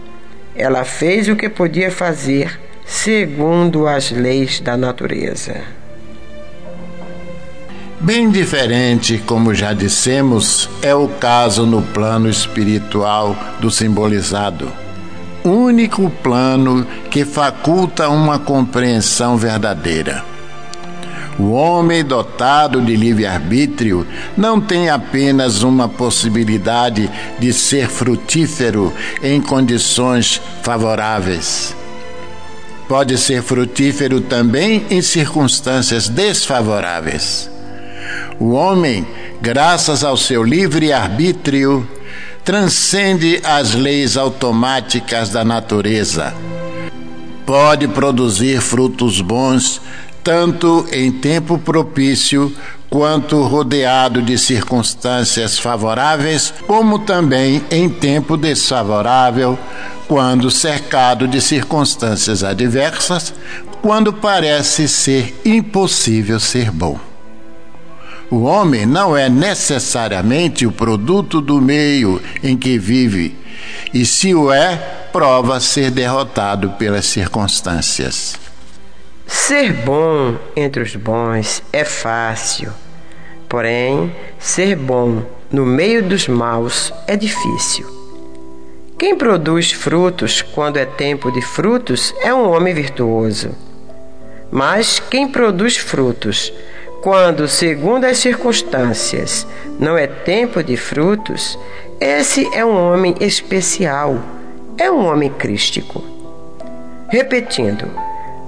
Ela 0.55 0.83
fez 0.83 1.29
o 1.29 1.35
que 1.35 1.47
podia 1.47 1.89
fazer 1.89 2.59
segundo 2.83 3.87
as 3.87 4.11
leis 4.11 4.59
da 4.59 4.75
natureza. 4.75 5.76
Bem 7.99 8.29
diferente, 8.29 9.17
como 9.25 9.55
já 9.55 9.73
dissemos, 9.73 10.69
é 10.83 10.93
o 10.93 11.07
caso 11.07 11.65
no 11.65 11.81
plano 11.81 12.29
espiritual 12.29 13.35
do 13.59 13.71
simbolizado. 13.71 14.71
Único 15.43 16.07
plano 16.21 16.85
que 17.09 17.25
faculta 17.25 18.07
uma 18.07 18.37
compreensão 18.37 19.35
verdadeira. 19.35 20.23
O 21.39 21.49
homem 21.51 22.05
dotado 22.05 22.79
de 22.81 22.95
livre-arbítrio 22.95 24.05
não 24.37 24.61
tem 24.61 24.89
apenas 24.89 25.63
uma 25.63 25.89
possibilidade 25.89 27.09
de 27.39 27.51
ser 27.51 27.89
frutífero 27.89 28.93
em 29.23 29.41
condições 29.41 30.39
favoráveis. 30.61 31.75
Pode 32.87 33.17
ser 33.17 33.41
frutífero 33.41 34.21
também 34.21 34.85
em 34.91 35.01
circunstâncias 35.01 36.07
desfavoráveis. 36.07 37.56
O 38.39 38.51
homem, 38.51 39.05
graças 39.41 40.03
ao 40.03 40.17
seu 40.17 40.43
livre 40.43 40.91
arbítrio, 40.91 41.87
transcende 42.43 43.41
as 43.43 43.73
leis 43.73 44.15
automáticas 44.15 45.29
da 45.29 45.43
natureza. 45.43 46.33
Pode 47.45 47.87
produzir 47.87 48.61
frutos 48.61 49.21
bons 49.21 49.81
tanto 50.27 50.85
em 50.91 51.09
tempo 51.09 51.57
propício 51.57 52.53
quanto 52.89 53.41
rodeado 53.43 54.21
de 54.21 54.37
circunstâncias 54.37 55.57
favoráveis, 55.57 56.53
como 56.67 56.99
também 56.99 57.63
em 57.71 57.87
tempo 57.87 58.35
desfavorável, 58.35 59.57
quando 60.05 60.51
cercado 60.51 61.29
de 61.29 61.39
circunstâncias 61.39 62.43
adversas, 62.43 63.33
quando 63.81 64.11
parece 64.11 64.87
ser 64.89 65.33
impossível 65.45 66.41
ser 66.41 66.71
bom. 66.71 67.06
O 68.29 68.43
homem 68.43 68.85
não 68.85 69.15
é 69.15 69.29
necessariamente 69.29 70.67
o 70.67 70.71
produto 70.71 71.39
do 71.39 71.61
meio 71.61 72.21
em 72.43 72.57
que 72.57 72.77
vive, 72.77 73.37
e 73.93 74.05
se 74.05 74.35
o 74.35 74.51
é, 74.51 74.75
prova 75.13 75.61
ser 75.61 75.91
derrotado 75.91 76.71
pelas 76.71 77.05
circunstâncias. 77.05 78.35
Ser 79.25 79.71
bom 79.71 80.35
entre 80.57 80.83
os 80.83 80.95
bons 80.95 81.63
é 81.71 81.85
fácil, 81.85 82.73
porém, 83.47 84.13
ser 84.37 84.75
bom 84.75 85.23
no 85.49 85.65
meio 85.65 86.03
dos 86.03 86.27
maus 86.27 86.93
é 87.07 87.15
difícil. 87.15 87.85
Quem 88.99 89.15
produz 89.15 89.71
frutos 89.71 90.41
quando 90.41 90.77
é 90.77 90.85
tempo 90.85 91.31
de 91.31 91.41
frutos 91.41 92.13
é 92.21 92.33
um 92.33 92.49
homem 92.49 92.73
virtuoso. 92.73 93.51
Mas 94.51 94.99
quem 94.99 95.27
produz 95.27 95.77
frutos 95.77 96.51
quando, 97.07 97.47
segundo 97.47 98.03
as 98.03 98.17
circunstâncias, 98.17 99.47
não 99.79 99.97
é 99.97 100.07
tempo 100.07 100.61
de 100.61 100.75
frutos, 100.75 101.57
esse 102.01 102.45
é 102.53 102.65
um 102.65 102.75
homem 102.75 103.15
especial, 103.21 104.19
é 104.77 104.91
um 104.91 105.05
homem 105.05 105.29
crístico. 105.29 106.03
Repetindo, 107.07 107.89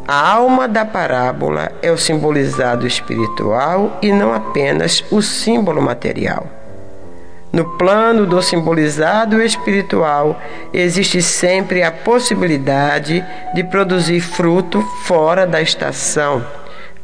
a 0.06 0.32
alma 0.32 0.68
da 0.68 0.84
parábola 0.84 1.72
é 1.82 1.90
o 1.90 1.98
simbolizado 1.98 2.86
espiritual 2.86 3.98
e 4.02 4.12
não 4.12 4.34
apenas 4.34 5.06
o 5.10 5.22
símbolo 5.22 5.82
material. 5.82 6.46
No 7.54 7.78
plano 7.78 8.26
do 8.26 8.42
simbolizado 8.42 9.42
espiritual, 9.42 10.38
existe 10.74 11.22
sempre 11.22 11.82
a 11.82 11.94
possibilidade 11.94 13.26
de 13.56 13.64
produzir 13.64 14.20
fruto 14.20 14.82
fora 15.06 15.48
da 15.48 15.62
estação 15.62 16.44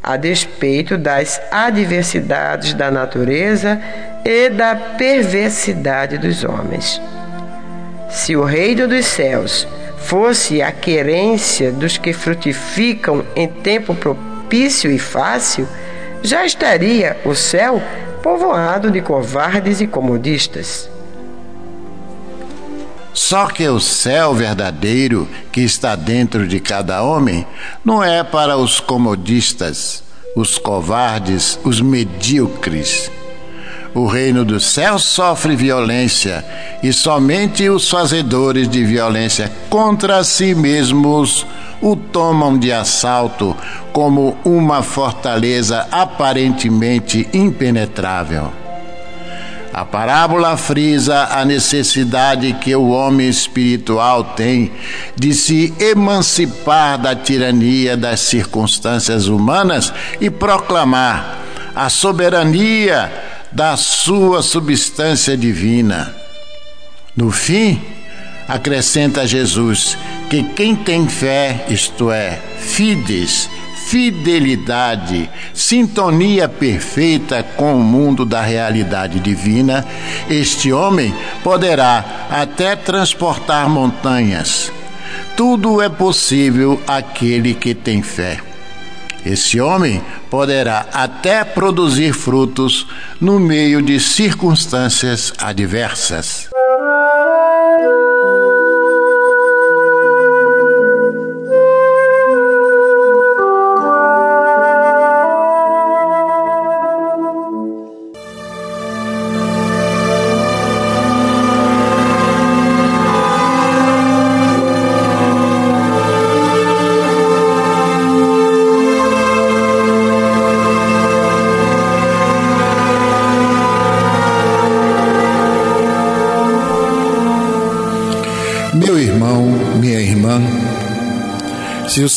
a 0.06 0.18
despeito 0.18 1.00
das 1.00 1.42
adversidades 1.50 2.76
da 2.76 2.92
natureza 2.92 3.82
e 4.24 4.50
da 4.52 4.76
perversidade 4.76 6.20
dos 6.20 6.44
homens. 6.44 7.02
Se 8.08 8.36
o 8.36 8.44
reino 8.44 8.88
dos 8.88 9.04
céus 9.08 9.68
fosse 9.98 10.62
a 10.62 10.72
querência 10.72 11.72
dos 11.72 11.98
que 11.98 12.14
frutificam 12.14 13.26
em 13.36 13.48
tempo 13.48 13.96
propício 13.96 14.92
e 14.92 15.00
fácil, 15.00 15.68
já 16.22 16.46
estaria 16.46 17.18
o 17.26 17.34
céu 17.34 17.82
povoado 18.22 18.92
de 18.92 19.02
covardes 19.02 19.82
e 19.82 19.88
comodistas. 19.88 20.88
Só 23.16 23.48
que 23.48 23.66
o 23.66 23.80
céu 23.80 24.34
verdadeiro 24.34 25.26
que 25.50 25.62
está 25.62 25.96
dentro 25.96 26.46
de 26.46 26.60
cada 26.60 27.02
homem 27.02 27.48
não 27.84 28.04
é 28.04 28.22
para 28.26 28.58
os 28.58 28.82
comodistas, 28.82 30.04
os 30.36 30.58
covardes, 30.58 31.58
os 31.64 31.80
medíocres. 31.80 33.10
O 33.94 34.06
reino 34.06 34.44
dos 34.44 34.66
céus 34.66 35.06
sofre 35.06 35.56
violência 35.56 36.44
e 36.84 36.92
somente 36.92 37.70
os 37.70 37.90
fazedores 37.90 38.68
de 38.68 38.84
violência 38.84 39.50
contra 39.70 40.22
si 40.22 40.54
mesmos 40.54 41.48
o 41.82 41.96
tomam 41.96 42.60
de 42.60 42.74
assalto 42.74 43.56
como 43.94 44.36
uma 44.44 44.84
fortaleza 44.84 45.88
aparentemente 45.90 47.30
impenetrável. 47.34 48.65
A 49.76 49.84
parábola 49.84 50.56
frisa 50.56 51.28
a 51.32 51.44
necessidade 51.44 52.54
que 52.62 52.74
o 52.74 52.92
homem 52.92 53.28
espiritual 53.28 54.24
tem 54.24 54.72
de 55.18 55.34
se 55.34 55.74
emancipar 55.78 56.98
da 56.98 57.14
tirania 57.14 57.98
das 57.98 58.22
circunstâncias 58.22 59.28
humanas 59.28 59.92
e 60.22 60.30
proclamar 60.30 61.40
a 61.76 61.90
soberania 61.90 63.12
da 63.52 63.76
sua 63.76 64.42
substância 64.42 65.36
divina. 65.36 66.16
No 67.14 67.30
fim, 67.30 67.82
acrescenta 68.48 69.28
Jesus 69.28 69.98
que 70.30 70.42
quem 70.42 70.74
tem 70.74 71.06
fé, 71.10 71.66
isto 71.68 72.10
é, 72.10 72.40
fides, 72.60 73.50
fidelidade, 73.86 75.30
sintonia 75.54 76.50
perfeita 76.50 77.44
com 77.44 77.76
o 77.76 77.84
mundo 77.84 78.26
da 78.26 78.42
realidade 78.42 79.20
divina, 79.20 79.86
este 80.30 80.74
homem 80.74 81.14
poderá 81.44 82.28
até 82.30 82.76
transportar 82.76 83.70
montanhas. 83.70 84.72
Tudo 85.38 85.82
é 85.82 85.90
possível 85.90 86.82
àquele 86.88 87.54
que 87.54 87.76
tem 87.76 88.02
fé. 88.02 88.40
Esse 89.26 89.60
homem 89.60 90.02
poderá 90.30 90.88
até 90.94 91.44
produzir 91.44 92.14
frutos 92.14 92.88
no 93.20 93.40
meio 93.40 93.82
de 93.82 94.00
circunstâncias 94.00 95.34
adversas. 95.40 96.55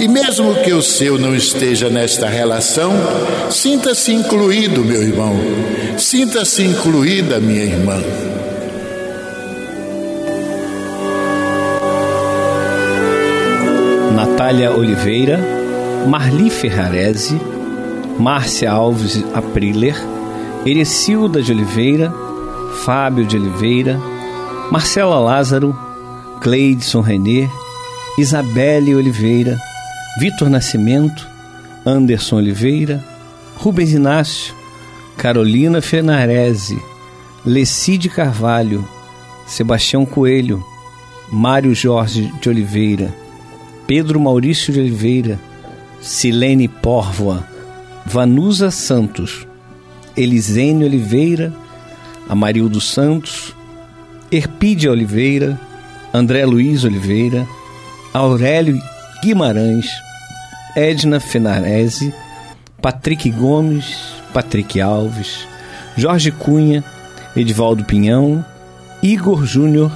e, 0.00 0.08
mesmo 0.08 0.54
que 0.64 0.72
o 0.72 0.80
seu 0.80 1.18
não 1.18 1.36
esteja 1.36 1.90
nesta 1.90 2.26
relação, 2.26 2.92
sinta-se 3.50 4.12
incluído, 4.12 4.82
meu 4.82 5.02
irmão, 5.02 5.36
sinta-se 5.98 6.62
incluída, 6.62 7.38
minha 7.38 7.64
irmã. 7.64 8.02
Natália 14.14 14.72
Oliveira, 14.72 15.38
Marli 16.08 16.48
Ferrarese, 16.48 17.38
Márcia 18.18 18.70
Alves 18.70 19.22
Apriler, 19.34 19.96
Erecilda 20.64 21.42
de 21.42 21.52
Oliveira, 21.52 22.10
Fábio 22.84 23.26
de 23.26 23.36
Oliveira, 23.36 24.00
Marcela 24.70 25.18
Lázaro, 25.18 25.78
Cleidson 26.40 27.02
Renê, 27.02 27.50
Isabelle 28.16 28.94
Oliveira, 28.94 29.58
Vitor 30.18 30.50
Nascimento, 30.50 31.26
Anderson 31.86 32.36
Oliveira, 32.36 33.02
Rubens 33.56 33.92
Inácio, 33.92 34.54
Carolina 35.16 35.80
Fenarese, 35.80 36.80
Lecide 37.44 38.08
Carvalho, 38.08 38.86
Sebastião 39.46 40.04
Coelho, 40.04 40.62
Mário 41.30 41.74
Jorge 41.74 42.32
de 42.40 42.48
Oliveira, 42.48 43.14
Pedro 43.86 44.18
Maurício 44.18 44.72
de 44.72 44.80
Oliveira, 44.80 45.38
Silene 46.00 46.66
Pórvoa, 46.66 47.46
Vanusa 48.04 48.70
Santos, 48.70 49.46
Elisene 50.16 50.84
Oliveira, 50.84 51.52
Amarildo 52.28 52.80
Santos, 52.80 53.54
Erpídia 54.30 54.90
Oliveira, 54.90 55.58
André 56.12 56.44
Luiz 56.44 56.84
Oliveira, 56.84 57.46
Aurélio 58.12 58.80
Guimarães, 59.22 59.86
Edna 60.74 61.20
Fenarese, 61.20 62.14
Patrick 62.80 63.30
Gomes, 63.30 64.14
Patrick 64.32 64.80
Alves, 64.80 65.46
Jorge 65.96 66.30
Cunha, 66.30 66.82
Edivaldo 67.36 67.84
Pinhão, 67.84 68.44
Igor 69.02 69.44
Júnior, 69.44 69.92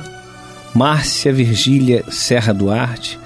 Márcia 0.74 1.32
Virgília 1.32 2.04
Serra 2.10 2.52
Duarte, 2.52 3.18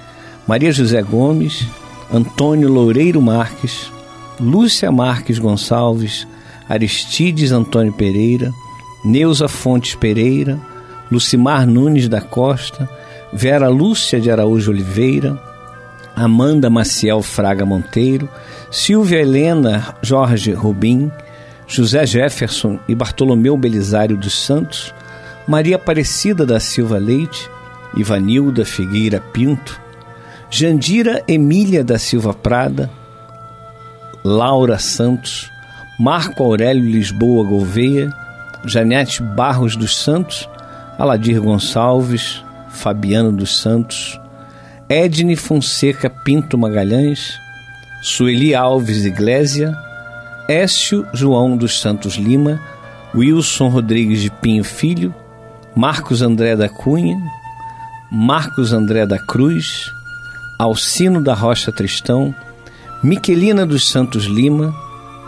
Maria 0.47 0.71
José 0.71 1.01
Gomes, 1.01 1.67
Antônio 2.13 2.69
Loureiro 2.69 3.21
Marques, 3.21 3.91
Lúcia 4.39 4.91
Marques 4.91 5.37
Gonçalves, 5.37 6.25
Aristides 6.69 7.51
Antônio 7.51 7.91
Pereira, 7.91 8.53
Neuza 9.03 9.49
Fontes 9.49 9.95
Pereira, 9.95 10.57
Lucimar 11.11 11.67
Nunes 11.67 12.07
da 12.07 12.21
Costa, 12.21 12.89
Vera 13.33 13.67
Lúcia 13.67 14.21
de 14.21 14.31
Araújo 14.31 14.71
Oliveira, 14.71 15.48
Amanda 16.19 16.69
Maciel 16.69 17.21
Fraga 17.21 17.65
Monteiro, 17.65 18.27
Silvia 18.69 19.19
Helena 19.19 19.95
Jorge 20.03 20.51
Rubim, 20.51 21.09
José 21.65 22.05
Jefferson 22.05 22.77
e 22.89 22.93
Bartolomeu 22.93 23.55
Belisário 23.55 24.17
dos 24.17 24.45
Santos, 24.45 24.93
Maria 25.47 25.77
Aparecida 25.77 26.45
da 26.45 26.59
Silva 26.59 26.97
Leite, 26.97 27.49
Ivanilda 27.95 28.65
Figueira 28.65 29.21
Pinto, 29.21 29.79
Jandira 30.49 31.23
Emília 31.25 31.83
da 31.83 31.97
Silva 31.97 32.33
Prada, 32.33 32.89
Laura 34.23 34.77
Santos, 34.77 35.49
Marco 35.97 36.43
Aurélio 36.43 36.83
Lisboa 36.83 37.45
Gouveia, 37.45 38.13
Janete 38.65 39.23
Barros 39.23 39.77
dos 39.77 39.95
Santos, 39.95 40.49
Aladir 40.97 41.39
Gonçalves, 41.39 42.43
Fabiano 42.69 43.31
dos 43.31 43.61
Santos, 43.61 44.18
Edne 44.89 45.35
Fonseca 45.35 46.09
Pinto 46.09 46.57
Magalhães, 46.57 47.39
Sueli 48.01 48.55
Alves 48.55 49.05
Iglésia, 49.05 49.77
Écio 50.47 51.05
João 51.13 51.55
dos 51.55 51.79
Santos 51.79 52.15
Lima, 52.15 52.59
Wilson 53.13 53.67
Rodrigues 53.67 54.19
de 54.19 54.31
Pinho 54.31 54.63
Filho, 54.63 55.13
Marcos 55.75 56.23
André 56.23 56.55
da 56.55 56.67
Cunha, 56.67 57.15
Marcos 58.11 58.73
André 58.73 59.05
da 59.05 59.19
Cruz, 59.19 59.91
Alcino 60.57 61.21
da 61.23 61.35
Rocha 61.35 61.71
Tristão, 61.71 62.33
Miquelina 63.03 63.67
dos 63.67 63.87
Santos 63.87 64.23
Lima, 64.23 64.73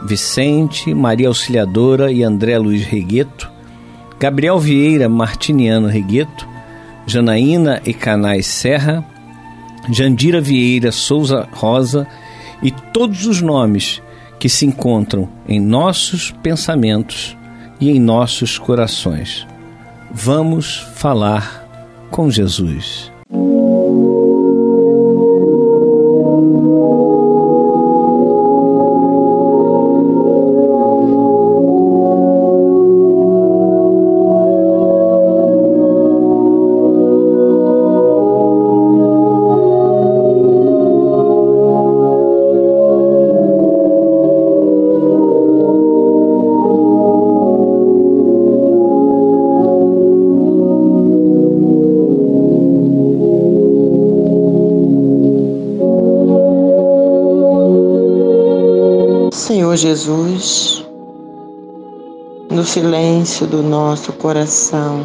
Vicente, 0.03 0.91
Maria 0.91 1.28
Auxiliadora 1.28 2.12
e 2.12 2.24
André 2.24 2.57
Luiz 2.57 2.84
Regueto, 2.84 3.47
Gabriel 4.20 4.57
Vieira 4.57 5.07
Martiniano 5.07 5.88
Regueto, 5.88 6.49
Janaína 7.05 7.80
e 7.86 7.93
Canais 7.93 8.47
Serra, 8.47 9.05
Jandira 9.90 10.40
Vieira 10.40 10.92
Souza 10.92 11.48
Rosa 11.52 12.08
e 12.62 12.72
todos 12.72 13.26
os 13.26 13.42
nomes 13.42 14.02
que 14.40 14.50
se 14.50 14.66
encontram 14.66 15.30
em 15.48 15.60
nossos 15.60 16.32
pensamentos 16.44 17.38
e 17.80 17.90
em 17.90 18.00
nossos 18.00 18.58
corações. 18.58 19.48
Vamos 20.12 20.78
falar 20.96 21.68
com 22.10 22.30
Jesus. 22.30 23.11
Jesus, 59.82 60.86
no 62.52 62.64
silêncio 62.64 63.48
do 63.48 63.64
nosso 63.64 64.14
coração, 64.14 65.02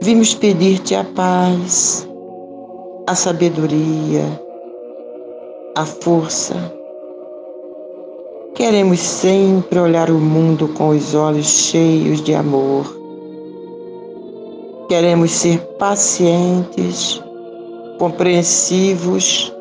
vimos 0.00 0.34
pedir-te 0.34 0.94
a 0.94 1.04
paz, 1.04 2.08
a 3.06 3.14
sabedoria, 3.14 4.24
a 5.76 5.84
força. 5.84 6.54
Queremos 8.54 9.00
sempre 9.00 9.78
olhar 9.78 10.08
o 10.08 10.18
mundo 10.18 10.68
com 10.68 10.88
os 10.88 11.14
olhos 11.14 11.46
cheios 11.46 12.22
de 12.22 12.34
amor. 12.34 12.86
Queremos 14.88 15.32
ser 15.32 15.58
pacientes, 15.78 17.22
compreensivos, 17.98 19.52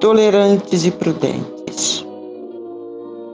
tolerantes 0.00 0.84
e 0.84 0.90
prudentes. 0.90 2.06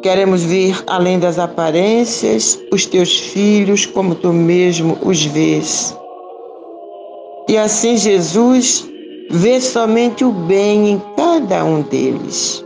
Queremos 0.04 0.42
ver 0.42 0.84
além 0.86 1.18
das 1.18 1.38
aparências 1.38 2.60
os 2.70 2.84
teus 2.84 3.18
filhos 3.18 3.86
como 3.86 4.14
tu 4.14 4.34
mesmo 4.34 4.98
os 5.00 5.24
vês. 5.24 5.96
E 7.48 7.56
assim, 7.56 7.96
Jesus, 7.96 8.86
vê 9.30 9.58
somente 9.62 10.22
o 10.22 10.30
bem 10.30 10.90
em 10.90 11.02
cada 11.16 11.64
um 11.64 11.80
deles. 11.80 12.62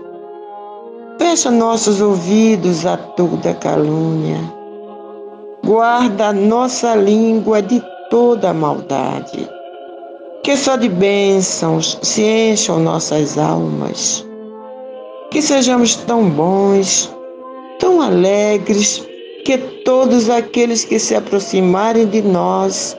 Fecha 1.17 1.49
nossos 1.49 2.01
ouvidos 2.01 2.85
a 2.85 2.97
toda 2.97 3.55
calúnia. 3.55 4.41
Guarda 5.65 6.33
nossa 6.33 6.97
língua 6.97 7.63
de 7.63 7.81
toda 8.11 8.53
maldade. 8.53 9.49
Que 10.43 10.57
só 10.57 10.75
de 10.75 10.89
bênçãos 10.89 12.01
se 12.03 12.21
encham 12.21 12.81
nossas 12.81 13.39
almas. 13.39 14.27
Que 15.31 15.41
sejamos 15.41 15.95
tão 15.95 16.29
bons, 16.29 17.17
tão 17.79 18.01
alegres, 18.01 19.07
que 19.45 19.57
todos 19.85 20.29
aqueles 20.29 20.85
que 20.85 20.99
se 20.99 21.15
aproximarem 21.15 22.07
de 22.07 22.21
nós 22.21 22.97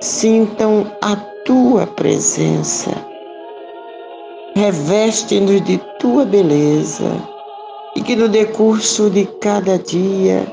sintam 0.00 0.90
a 1.00 1.14
tua 1.44 1.86
presença. 1.86 2.90
Reveste-nos 4.54 5.62
de 5.62 5.80
tua 5.98 6.24
beleza 6.24 7.10
e 7.96 8.02
que 8.02 8.16
no 8.16 8.28
decurso 8.28 9.08
de 9.10 9.24
cada 9.40 9.78
dia 9.78 10.46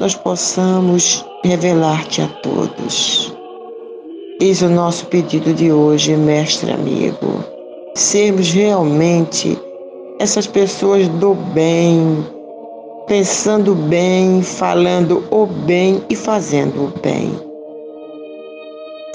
nós 0.00 0.14
possamos 0.14 1.24
revelar-te 1.44 2.22
a 2.22 2.28
todos. 2.42 3.32
Eis 4.40 4.60
o 4.62 4.68
nosso 4.68 5.06
pedido 5.06 5.54
de 5.54 5.70
hoje, 5.70 6.16
mestre 6.16 6.72
amigo. 6.72 7.44
Sermos 7.94 8.50
realmente 8.52 9.56
essas 10.18 10.46
pessoas 10.46 11.06
do 11.08 11.34
bem, 11.34 12.26
pensando 13.12 13.74
bem, 13.74 14.42
falando 14.42 15.22
o 15.30 15.44
bem 15.44 16.02
e 16.08 16.16
fazendo 16.16 16.84
o 16.84 17.00
bem 17.02 17.30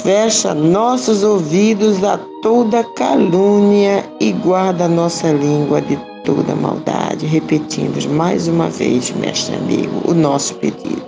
Fecha 0.04 0.54
nossos 0.54 1.24
ouvidos 1.24 2.04
a 2.04 2.20
toda 2.44 2.84
calúnia 2.94 4.06
e 4.20 4.34
guarda 4.34 4.88
nossa 4.88 5.32
língua 5.32 5.82
de 5.82 5.98
toda 6.24 6.54
maldade. 6.54 7.26
Repetimos 7.26 8.06
mais 8.06 8.48
uma 8.48 8.70
vez, 8.70 9.10
mestre 9.16 9.56
amigo, 9.56 10.04
o 10.06 10.14
nosso 10.14 10.54
pedido. 10.58 11.02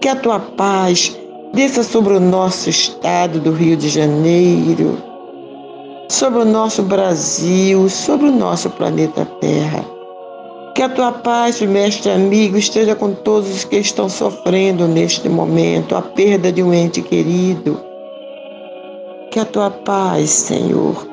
Que 0.00 0.08
a 0.08 0.16
tua 0.16 0.40
paz 0.40 1.14
desça 1.52 1.82
sobre 1.82 2.14
o 2.14 2.20
nosso 2.20 2.70
estado 2.70 3.38
do 3.38 3.52
Rio 3.52 3.76
de 3.76 3.90
Janeiro, 3.90 4.96
sobre 6.08 6.40
o 6.40 6.46
nosso 6.46 6.82
Brasil, 6.82 7.86
sobre 7.90 8.28
o 8.28 8.32
nosso 8.32 8.70
planeta 8.70 9.26
Terra 9.42 9.99
que 10.74 10.82
a 10.82 10.88
tua 10.88 11.12
paz, 11.12 11.60
mestre 11.60 12.10
amigo, 12.10 12.56
esteja 12.56 12.94
com 12.94 13.12
todos 13.12 13.50
os 13.50 13.64
que 13.64 13.76
estão 13.76 14.08
sofrendo 14.08 14.86
neste 14.86 15.28
momento 15.28 15.96
a 15.96 16.02
perda 16.02 16.52
de 16.52 16.62
um 16.62 16.72
ente 16.72 17.02
querido. 17.02 17.80
Que 19.30 19.40
a 19.40 19.44
tua 19.44 19.70
paz, 19.70 20.30
Senhor, 20.30 21.06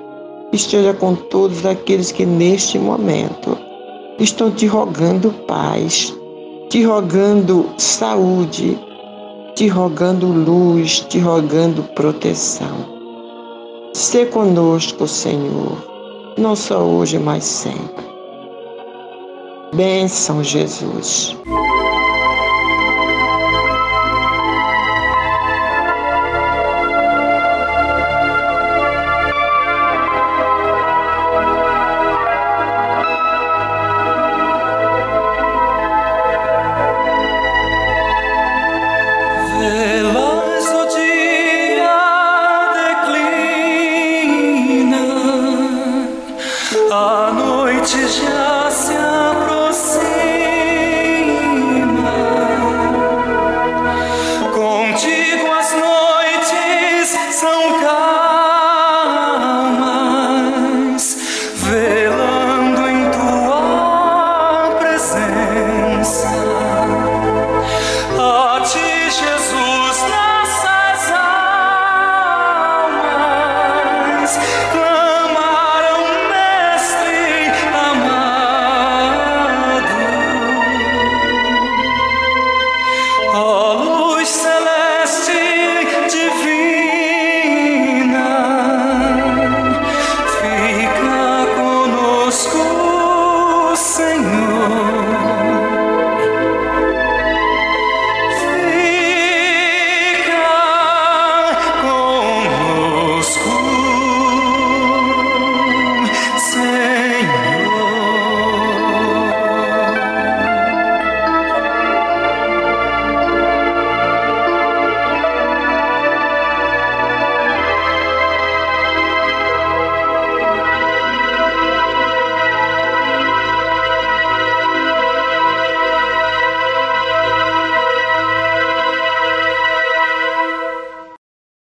esteja 0.53 0.93
com 0.93 1.16
todos 1.16 1.66
aqueles 1.66 2.12
que 2.12 2.26
neste 2.26 2.78
momento 2.80 3.58
estão 4.20 4.51
te 4.51 4.66
rogando 4.66 5.32
paz, 5.47 6.16
te 6.70 6.84
rogando 6.84 7.70
saúde, 7.78 8.78
te 9.55 9.68
rogando 9.68 10.28
luz, 10.28 10.99
te 11.01 11.20
rogando 11.20 11.84
proteção. 11.95 12.97
Se 13.93 14.26
conosco, 14.28 15.08
Senhor, 15.08 15.78
não 16.38 16.55
só 16.55 16.84
hoje, 16.84 17.18
mas 17.18 17.43
sempre. 17.43 18.07
Bênção, 19.78 20.43
Jesus. 20.43 21.38